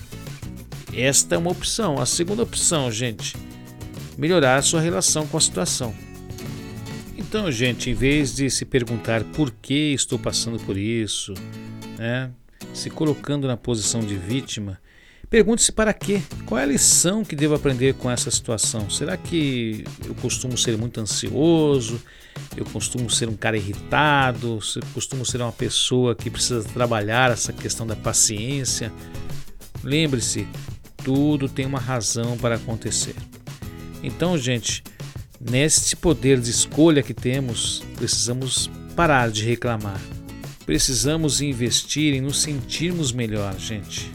Esta 0.95 1.35
é 1.35 1.39
uma 1.39 1.51
opção. 1.51 2.01
A 2.01 2.07
segunda 2.07 2.45
opção, 2.45 2.91
gente, 2.91 3.37
melhorar 4.17 4.57
a 4.57 4.63
sua 4.63 4.81
relação 4.81 5.27
com 5.27 5.37
a 5.37 5.41
situação. 5.41 5.95
Então, 7.17 7.53
gente, 7.53 7.91
em 7.91 7.95
vez 7.95 8.35
de 8.35 8.49
se 8.49 8.65
perguntar 8.65 9.23
por 9.23 9.51
que 9.51 9.93
estou 9.93 10.19
passando 10.19 10.59
por 10.61 10.79
isso, 10.79 11.35
né, 11.99 12.31
se 12.73 12.89
colocando 12.89 13.47
na 13.47 13.57
posição 13.57 14.01
de 14.01 14.17
vítima, 14.17 14.81
pergunte-se 15.29 15.73
para 15.73 15.93
quê? 15.93 16.23
Qual 16.47 16.59
é 16.59 16.63
a 16.63 16.67
lição 16.67 17.25
que 17.25 17.37
devo 17.37 17.55
aprender 17.55 17.95
com 17.95 18.11
essa 18.11 18.31
situação? 18.31 18.89
Será 18.91 19.17
que 19.17 19.85
eu 20.07 20.15
costumo 20.17 20.57
ser 20.57 20.77
muito 20.77 21.01
ansioso? 21.01 22.01
Eu 22.57 22.65
costumo 22.65 23.11
ser 23.11 23.29
um 23.29 23.37
cara 23.37 23.57
irritado? 23.57 24.59
Eu 24.77 24.83
costumo 24.95 25.25
ser 25.25 25.41
uma 25.41 25.53
pessoa 25.53 26.15
que 26.15 26.31
precisa 26.31 26.63
trabalhar 26.65 27.31
essa 27.31 27.53
questão 27.53 27.87
da 27.87 27.97
paciência? 27.97 28.93
Lembre-se, 29.83 30.47
tudo 31.05 31.49
tem 31.49 31.67
uma 31.67 31.81
razão 31.81 32.37
para 32.37 32.57
acontecer. 32.57 33.15
Então, 34.03 34.39
gente, 34.39 34.83
Neste 35.41 35.95
poder 35.95 36.41
de 36.41 36.51
escolha 36.51 37.01
que 37.01 37.15
temos, 37.15 37.85
precisamos 37.97 38.69
parar 38.97 39.31
de 39.31 39.45
reclamar. 39.45 40.01
Precisamos 40.67 41.41
investir 41.41 42.13
em 42.13 42.21
nos 42.21 42.43
sentirmos 42.43 43.13
melhor, 43.13 43.57
gente. 43.57 44.11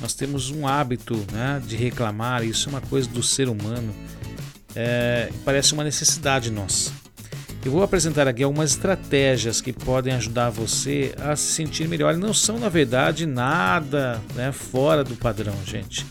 Nós 0.00 0.14
temos 0.14 0.50
um 0.50 0.66
hábito 0.66 1.24
né, 1.32 1.60
de 1.66 1.76
reclamar, 1.76 2.44
isso 2.44 2.68
é 2.68 2.72
uma 2.72 2.80
coisa 2.80 3.08
do 3.08 3.22
ser 3.22 3.48
humano, 3.48 3.94
é, 4.74 5.30
parece 5.44 5.72
uma 5.74 5.82
necessidade 5.82 6.50
nossa. 6.50 6.92
Eu 7.64 7.72
vou 7.72 7.82
apresentar 7.82 8.28
aqui 8.28 8.42
algumas 8.42 8.70
estratégias 8.70 9.60
que 9.60 9.72
podem 9.72 10.14
ajudar 10.14 10.48
você 10.48 11.12
a 11.18 11.34
se 11.34 11.52
sentir 11.52 11.88
melhor. 11.88 12.14
E 12.14 12.16
não 12.16 12.32
são, 12.32 12.58
na 12.58 12.68
verdade, 12.68 13.26
nada 13.26 14.22
né, 14.34 14.52
fora 14.52 15.02
do 15.02 15.16
padrão, 15.16 15.54
gente. 15.66 16.06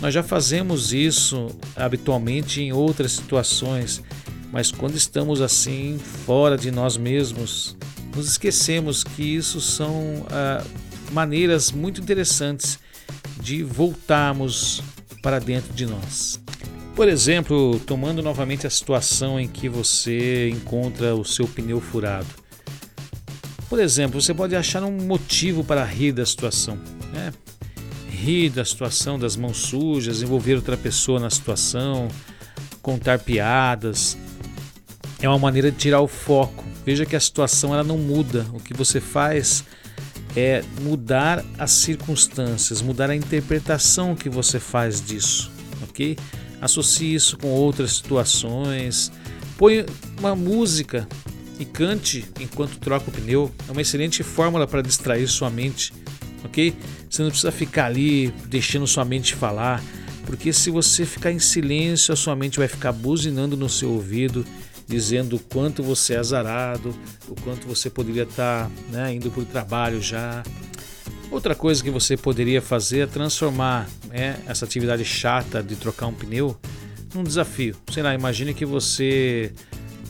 Nós 0.00 0.12
já 0.12 0.22
fazemos 0.22 0.92
isso 0.92 1.48
habitualmente 1.74 2.60
em 2.60 2.72
outras 2.72 3.12
situações, 3.12 4.02
mas 4.52 4.70
quando 4.70 4.94
estamos 4.94 5.40
assim 5.40 5.98
fora 5.98 6.56
de 6.58 6.70
nós 6.70 6.98
mesmos, 6.98 7.76
nos 8.14 8.28
esquecemos 8.28 9.02
que 9.02 9.22
isso 9.22 9.60
são 9.60 10.26
ah, 10.30 10.62
maneiras 11.10 11.72
muito 11.72 12.00
interessantes 12.00 12.78
de 13.40 13.62
voltarmos 13.62 14.82
para 15.22 15.38
dentro 15.38 15.72
de 15.72 15.86
nós. 15.86 16.40
Por 16.94 17.08
exemplo, 17.08 17.78
tomando 17.80 18.22
novamente 18.22 18.66
a 18.66 18.70
situação 18.70 19.38
em 19.38 19.46
que 19.48 19.68
você 19.68 20.48
encontra 20.48 21.14
o 21.14 21.24
seu 21.24 21.46
pneu 21.46 21.80
furado. 21.80 22.28
Por 23.68 23.78
exemplo, 23.78 24.20
você 24.20 24.32
pode 24.32 24.56
achar 24.56 24.82
um 24.82 24.92
motivo 24.92 25.62
para 25.62 25.84
rir 25.84 26.12
da 26.12 26.24
situação. 26.24 26.78
Né? 27.12 27.32
rir 28.16 28.50
da 28.50 28.64
situação 28.64 29.18
das 29.18 29.36
mãos 29.36 29.58
sujas, 29.58 30.22
envolver 30.22 30.54
outra 30.56 30.76
pessoa 30.76 31.20
na 31.20 31.30
situação, 31.30 32.08
contar 32.82 33.18
piadas. 33.20 34.16
É 35.20 35.28
uma 35.28 35.38
maneira 35.38 35.70
de 35.70 35.76
tirar 35.76 36.00
o 36.00 36.08
foco. 36.08 36.64
Veja 36.84 37.04
que 37.06 37.14
a 37.14 37.20
situação 37.20 37.74
ela 37.74 37.84
não 37.84 37.98
muda. 37.98 38.46
O 38.52 38.58
que 38.58 38.74
você 38.74 39.00
faz 39.00 39.64
é 40.36 40.62
mudar 40.82 41.44
as 41.58 41.70
circunstâncias, 41.72 42.82
mudar 42.82 43.10
a 43.10 43.16
interpretação 43.16 44.14
que 44.14 44.28
você 44.28 44.60
faz 44.60 45.04
disso, 45.04 45.50
ok? 45.88 46.16
Associe 46.60 47.14
isso 47.14 47.38
com 47.38 47.48
outras 47.48 47.92
situações. 47.92 49.10
Põe 49.56 49.86
uma 50.18 50.36
música 50.36 51.08
e 51.58 51.64
cante 51.64 52.24
enquanto 52.38 52.78
troca 52.78 53.08
o 53.08 53.12
pneu. 53.12 53.50
É 53.68 53.72
uma 53.72 53.80
excelente 53.80 54.22
fórmula 54.22 54.66
para 54.66 54.82
distrair 54.82 55.26
sua 55.26 55.48
mente 55.48 55.92
ok? 56.46 56.74
Você 57.10 57.22
não 57.22 57.30
precisa 57.30 57.52
ficar 57.52 57.86
ali 57.86 58.28
deixando 58.46 58.86
sua 58.86 59.04
mente 59.04 59.34
falar, 59.34 59.82
porque 60.24 60.52
se 60.52 60.70
você 60.70 61.04
ficar 61.04 61.30
em 61.30 61.38
silêncio, 61.38 62.12
a 62.12 62.16
sua 62.16 62.34
mente 62.34 62.58
vai 62.58 62.68
ficar 62.68 62.92
buzinando 62.92 63.56
no 63.56 63.68
seu 63.68 63.90
ouvido, 63.90 64.44
dizendo 64.86 65.36
o 65.36 65.38
quanto 65.38 65.82
você 65.82 66.14
é 66.14 66.18
azarado, 66.18 66.94
o 67.28 67.34
quanto 67.40 67.66
você 67.66 67.90
poderia 67.90 68.22
estar 68.22 68.70
né, 68.90 69.14
indo 69.14 69.30
para 69.30 69.40
o 69.40 69.44
trabalho 69.44 70.00
já. 70.00 70.42
Outra 71.30 71.54
coisa 71.54 71.82
que 71.82 71.90
você 71.90 72.16
poderia 72.16 72.62
fazer 72.62 73.00
é 73.00 73.06
transformar 73.06 73.88
né, 74.08 74.38
essa 74.46 74.64
atividade 74.64 75.04
chata 75.04 75.62
de 75.62 75.74
trocar 75.74 76.06
um 76.06 76.14
pneu 76.14 76.56
num 77.14 77.24
desafio. 77.24 77.74
Sei 77.92 78.02
lá, 78.02 78.14
imagine 78.14 78.54
que 78.54 78.64
você 78.64 79.52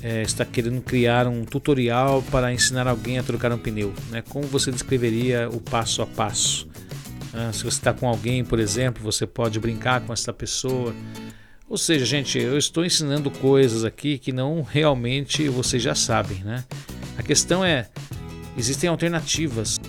é, 0.02 0.22
está 0.22 0.44
querendo 0.44 0.82
criar 0.82 1.26
um 1.26 1.44
tutorial 1.44 2.22
para 2.30 2.52
ensinar 2.52 2.86
alguém 2.86 3.18
a 3.18 3.22
trocar 3.22 3.50
um 3.52 3.58
pneu. 3.58 3.94
Né? 4.10 4.22
Como 4.28 4.46
você 4.46 4.70
descreveria 4.70 5.48
o 5.48 5.60
passo 5.60 6.02
a 6.02 6.06
passo? 6.06 6.68
Se 7.52 7.64
você 7.64 7.78
está 7.78 7.92
com 7.92 8.08
alguém, 8.08 8.42
por 8.42 8.58
exemplo, 8.58 9.02
você 9.02 9.26
pode 9.26 9.60
brincar 9.60 10.00
com 10.00 10.12
essa 10.12 10.32
pessoa. 10.32 10.94
Ou 11.68 11.76
seja, 11.76 12.06
gente, 12.06 12.38
eu 12.38 12.56
estou 12.56 12.84
ensinando 12.84 13.28
coisas 13.28 13.84
aqui 13.84 14.18
que 14.18 14.30
não 14.30 14.62
realmente 14.62 15.48
vocês 15.48 15.82
já 15.82 15.96
sabem, 15.96 16.38
né? 16.44 16.64
A 17.18 17.22
questão 17.22 17.64
é, 17.64 17.88
existem 18.56 18.88
alternativas. 18.88 19.80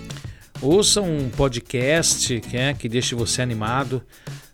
Ouça 0.60 1.00
um 1.00 1.30
podcast 1.30 2.40
que, 2.40 2.56
é, 2.56 2.74
que 2.74 2.88
deixe 2.88 3.14
você 3.14 3.40
animado, 3.40 4.02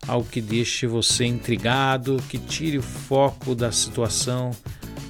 algo 0.07 0.29
que 0.29 0.43
deixe 0.43 0.87
você 0.87 1.25
intrigado, 1.25 2.23
que 2.29 2.37
tire 2.37 2.77
o 2.77 2.83
foco 2.83 3.55
da 3.55 3.73
situação, 3.73 4.51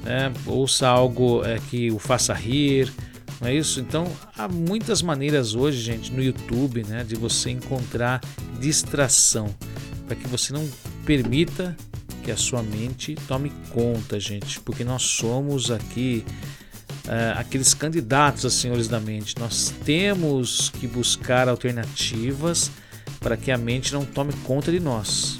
né? 0.04 0.32
ouça 0.46 0.86
algo 0.86 1.44
é, 1.44 1.58
que 1.68 1.90
o 1.90 1.98
faça 1.98 2.32
rir, 2.32 2.92
não 3.40 3.48
é 3.48 3.54
isso? 3.54 3.80
Então 3.80 4.06
há 4.38 4.46
muitas 4.46 5.02
maneiras 5.02 5.56
hoje, 5.56 5.80
gente, 5.80 6.12
no 6.12 6.22
YouTube, 6.22 6.84
né, 6.84 7.02
de 7.02 7.16
você 7.16 7.50
encontrar 7.50 8.20
distração 8.60 9.52
para 10.06 10.14
que 10.14 10.28
você 10.28 10.52
não 10.52 10.64
permita 11.04 11.76
que 12.24 12.32
a 12.32 12.36
sua 12.36 12.62
mente 12.62 13.14
tome 13.28 13.52
conta, 13.70 14.18
gente, 14.18 14.58
porque 14.60 14.82
nós 14.82 15.02
somos 15.02 15.70
aqui 15.70 16.24
uh, 17.04 17.38
aqueles 17.38 17.74
candidatos 17.74 18.46
a 18.46 18.50
senhores 18.50 18.88
da 18.88 18.98
mente. 18.98 19.34
Nós 19.38 19.72
temos 19.84 20.70
que 20.70 20.86
buscar 20.86 21.48
alternativas 21.48 22.70
para 23.20 23.36
que 23.36 23.52
a 23.52 23.58
mente 23.58 23.92
não 23.92 24.06
tome 24.06 24.32
conta 24.44 24.72
de 24.72 24.80
nós. 24.80 25.38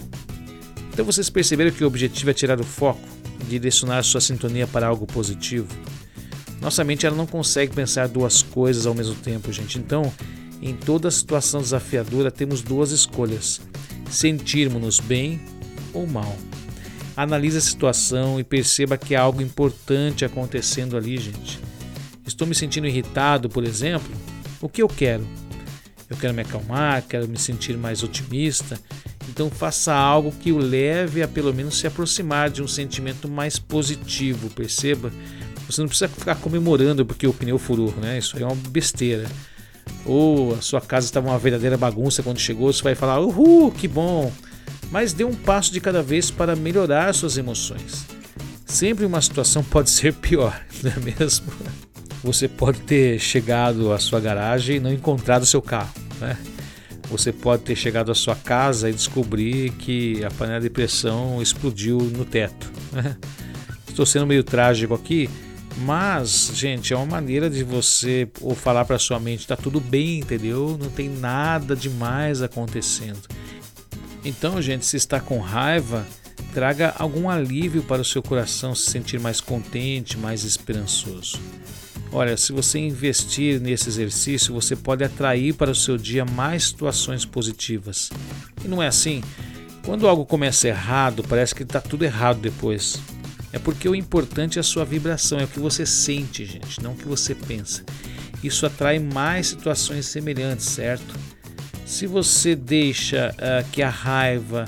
Então 0.93 1.05
vocês 1.05 1.31
perceberam 1.31 1.71
que 1.71 1.83
o 1.83 1.87
objetivo 1.87 2.31
é 2.31 2.35
tirar 2.35 2.61
o 2.61 2.65
foco, 2.65 3.01
direcionar 3.49 4.03
sua 4.05 4.21
sintonia 4.21 4.67
para 4.67 4.87
algo 4.87 5.07
positivo. 5.07 5.69
Nossa 6.61 6.85
mente 6.85 7.07
ela 7.07 7.17
não 7.17 7.27
consegue 7.27 7.75
pensar 7.75 8.09
duas 8.09 8.43
coisas 8.43 8.87
ao 8.87 8.95
mesmo 8.95 9.15
tempo, 9.17 9.51
gente. 9.51 9.79
Então, 9.79 10.13
em 10.63 10.75
toda 10.75 11.11
situação 11.11 11.61
desafiadora, 11.61 12.31
temos 12.31 12.63
duas 12.63 12.91
escolhas: 12.91 13.61
sentirmos-nos 14.11 15.01
bem 15.01 15.41
ou 15.93 16.07
mal. 16.07 16.37
Analise 17.17 17.59
a 17.59 17.61
situação 17.61 18.41
e 18.41 18.45
perceba 18.45 18.97
que 18.97 19.15
há 19.15 19.23
algo 19.23 19.41
importante 19.41 20.25
acontecendo 20.25 20.97
ali, 20.97 21.17
gente. 21.17 21.61
Estou 22.27 22.47
me 22.47 22.55
sentindo 22.55 22.87
irritado, 22.87 23.49
por 23.49 23.65
exemplo. 23.65 24.13
O 24.61 24.69
que 24.69 24.83
eu 24.83 24.89
quero? 24.89 25.27
Eu 26.09 26.17
quero 26.17 26.35
me 26.35 26.43
acalmar, 26.43 27.03
quero 27.03 27.29
me 27.29 27.39
sentir 27.39 27.77
mais 27.77 28.03
otimista. 28.03 28.79
Então 29.29 29.51
faça 29.51 29.95
algo 29.95 30.33
que 30.33 30.53
o 30.53 30.59
leve 30.59 31.23
a 31.23 31.29
pelo 31.29 31.53
menos 31.53 31.79
se 31.79 31.87
aproximar 31.87 32.51
de 32.51 32.63
um 32.63 32.69
sentimento 32.69 33.29
mais 33.29 33.59
positivo, 33.59 34.51
perceba? 34.51 35.13
Você 35.67 35.81
não 35.81 35.89
precisa 35.89 36.09
ficar 36.09 36.35
comemorando 36.37 37.07
porque 37.07 37.27
o 37.27 37.33
pneu 37.33 37.59
furou, 37.59 37.93
né? 37.97 38.19
Isso 38.19 38.37
aí 38.37 38.43
é 38.43 38.47
uma 38.47 38.55
besteira. 38.55 39.27
Ou 40.05 40.55
a 40.55 40.61
sua 40.61 40.81
casa 40.81 41.07
estava 41.07 41.29
uma 41.29 41.39
verdadeira 41.39 41.77
bagunça 41.77 42.23
quando 42.23 42.39
chegou, 42.39 42.73
você 42.73 42.83
vai 42.83 42.95
falar: 42.95 43.21
"Uhul, 43.21 43.71
que 43.71 43.89
bom!" 43.89 44.33
Mas 44.95 45.13
dê 45.13 45.25
um 45.25 45.35
passo 45.35 45.73
de 45.73 45.81
cada 45.81 46.05
vez 46.05 46.31
para 46.31 46.55
melhorar 46.55 47.13
suas 47.13 47.37
emoções. 47.37 48.07
Sempre 48.65 49.05
uma 49.05 49.21
situação 49.21 49.61
pode 49.69 49.91
ser 49.91 50.15
pior, 50.15 50.65
não 50.85 50.93
é 50.93 51.01
mesmo? 51.01 51.53
Você 52.23 52.47
pode 52.47 52.79
ter 52.83 53.19
chegado 53.19 53.93
à 53.93 53.99
sua 53.99 54.21
garagem 54.21 54.77
e 54.77 54.81
não 54.81 54.93
encontrado 54.93 55.45
seu 55.45 55.61
carro, 55.61 55.93
né? 56.21 56.39
Você 57.11 57.33
pode 57.33 57.65
ter 57.65 57.75
chegado 57.75 58.13
à 58.13 58.15
sua 58.15 58.37
casa 58.37 58.89
e 58.89 58.93
descobrir 58.93 59.71
que 59.73 60.25
a 60.25 60.31
panela 60.31 60.61
de 60.61 60.71
pressão 60.71 61.43
explodiu 61.43 61.99
no 61.99 62.25
teto. 62.25 62.71
Né? 62.93 63.17
Estou 63.89 64.07
sendo 64.07 64.27
meio 64.27 64.45
trágico 64.45 64.95
aqui, 64.95 65.29
mas, 65.79 66.53
gente, 66.55 66.93
é 66.93 66.97
uma 66.97 67.05
maneira 67.05 67.51
de 67.51 67.65
você 67.65 68.29
ou 68.41 68.55
falar 68.55 68.85
para 68.85 68.97
sua 68.97 69.19
mente: 69.19 69.41
está 69.41 69.57
tudo 69.57 69.81
bem, 69.81 70.21
entendeu? 70.21 70.79
Não 70.81 70.89
tem 70.89 71.09
nada 71.09 71.75
demais 71.75 72.43
acontecendo. 72.43 73.23
Então, 74.25 74.61
gente, 74.63 74.87
se 74.87 74.97
está 74.97 75.21
com 75.21 75.39
raiva, 75.39 76.07
traga 76.55 76.95
algum 76.99 77.29
alívio 77.29 77.83
para 77.83 78.01
o 78.01 78.05
seu 78.05 78.23
coração 78.23 78.75
se 78.75 78.91
sentir 78.91 79.21
mais 79.21 79.41
contente, 79.41 80.17
mais 80.17 80.45
esperançoso. 80.45 81.39
Olha, 82.11 82.37
se 82.37 82.53
você 82.53 82.79
investir 82.79 83.61
nesse 83.61 83.89
exercício, 83.89 84.55
você 84.55 84.77
pode 84.77 85.03
atrair 85.03 85.53
para 85.53 85.73
o 85.73 85.75
seu 85.75 85.99
dia 85.99 86.25
mais 86.25 86.69
situações 86.69 87.25
positivas. 87.25 88.11
E 88.65 88.69
não 88.69 88.83
é 88.83 88.87
assim? 88.87 89.21
Quando 89.85 90.09
algo 90.09 90.25
começa 90.25 90.69
errado, 90.69 91.25
parece 91.29 91.55
que 91.55 91.65
está 91.65 91.81
tudo 91.81 92.05
errado 92.05 92.41
depois. 92.41 92.99
É 93.53 93.59
porque 93.59 93.89
o 93.89 93.95
importante 93.95 94.59
é 94.59 94.61
a 94.61 94.65
sua 94.65 94.85
vibração, 94.85 95.39
é 95.39 95.45
o 95.45 95.49
que 95.49 95.59
você 95.59 95.85
sente, 95.85 96.45
gente, 96.45 96.83
não 96.83 96.93
o 96.93 96.97
que 96.97 97.07
você 97.07 97.35
pensa. 97.35 97.85
Isso 98.43 98.65
atrai 98.65 98.99
mais 98.99 99.49
situações 99.49 100.07
semelhantes, 100.07 100.67
certo? 100.67 101.15
Se 101.85 102.07
você 102.07 102.57
deixa 102.57 103.35
uh, 103.35 103.71
que 103.71 103.83
a 103.83 103.91
raiva, 103.91 104.65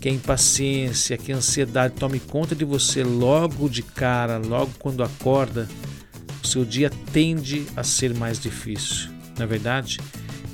que 0.00 0.08
a 0.08 0.12
impaciência, 0.12 1.16
que 1.16 1.32
a 1.32 1.36
ansiedade 1.36 1.94
tome 1.94 2.18
conta 2.18 2.54
de 2.54 2.64
você 2.64 3.02
logo 3.02 3.68
de 3.68 3.82
cara, 3.82 4.38
logo 4.38 4.70
quando 4.78 5.02
acorda, 5.02 5.68
o 6.42 6.46
seu 6.46 6.64
dia 6.64 6.90
tende 7.12 7.66
a 7.76 7.82
ser 7.82 8.14
mais 8.14 8.38
difícil, 8.38 9.10
não 9.36 9.44
é 9.44 9.46
verdade? 9.46 9.98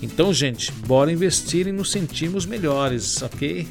Então, 0.02 0.32
gente, 0.32 0.72
bora 0.72 1.12
investir 1.12 1.66
e 1.66 1.72
nos 1.72 1.90
sentirmos 1.90 2.46
melhores, 2.46 3.22
ok? 3.22 3.66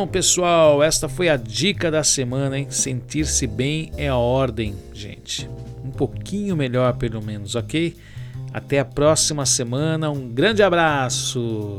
Então, 0.00 0.08
pessoal, 0.08 0.82
esta 0.82 1.10
foi 1.10 1.28
a 1.28 1.36
dica 1.36 1.90
da 1.90 2.02
semana, 2.02 2.58
hein? 2.58 2.68
Sentir-se 2.70 3.46
bem 3.46 3.92
é 3.98 4.08
a 4.08 4.16
ordem, 4.16 4.74
gente. 4.94 5.46
Um 5.84 5.90
pouquinho 5.90 6.56
melhor, 6.56 6.94
pelo 6.94 7.20
menos, 7.20 7.54
ok? 7.54 7.94
Até 8.50 8.78
a 8.78 8.84
próxima 8.84 9.44
semana. 9.44 10.10
Um 10.10 10.26
grande 10.26 10.62
abraço! 10.62 11.76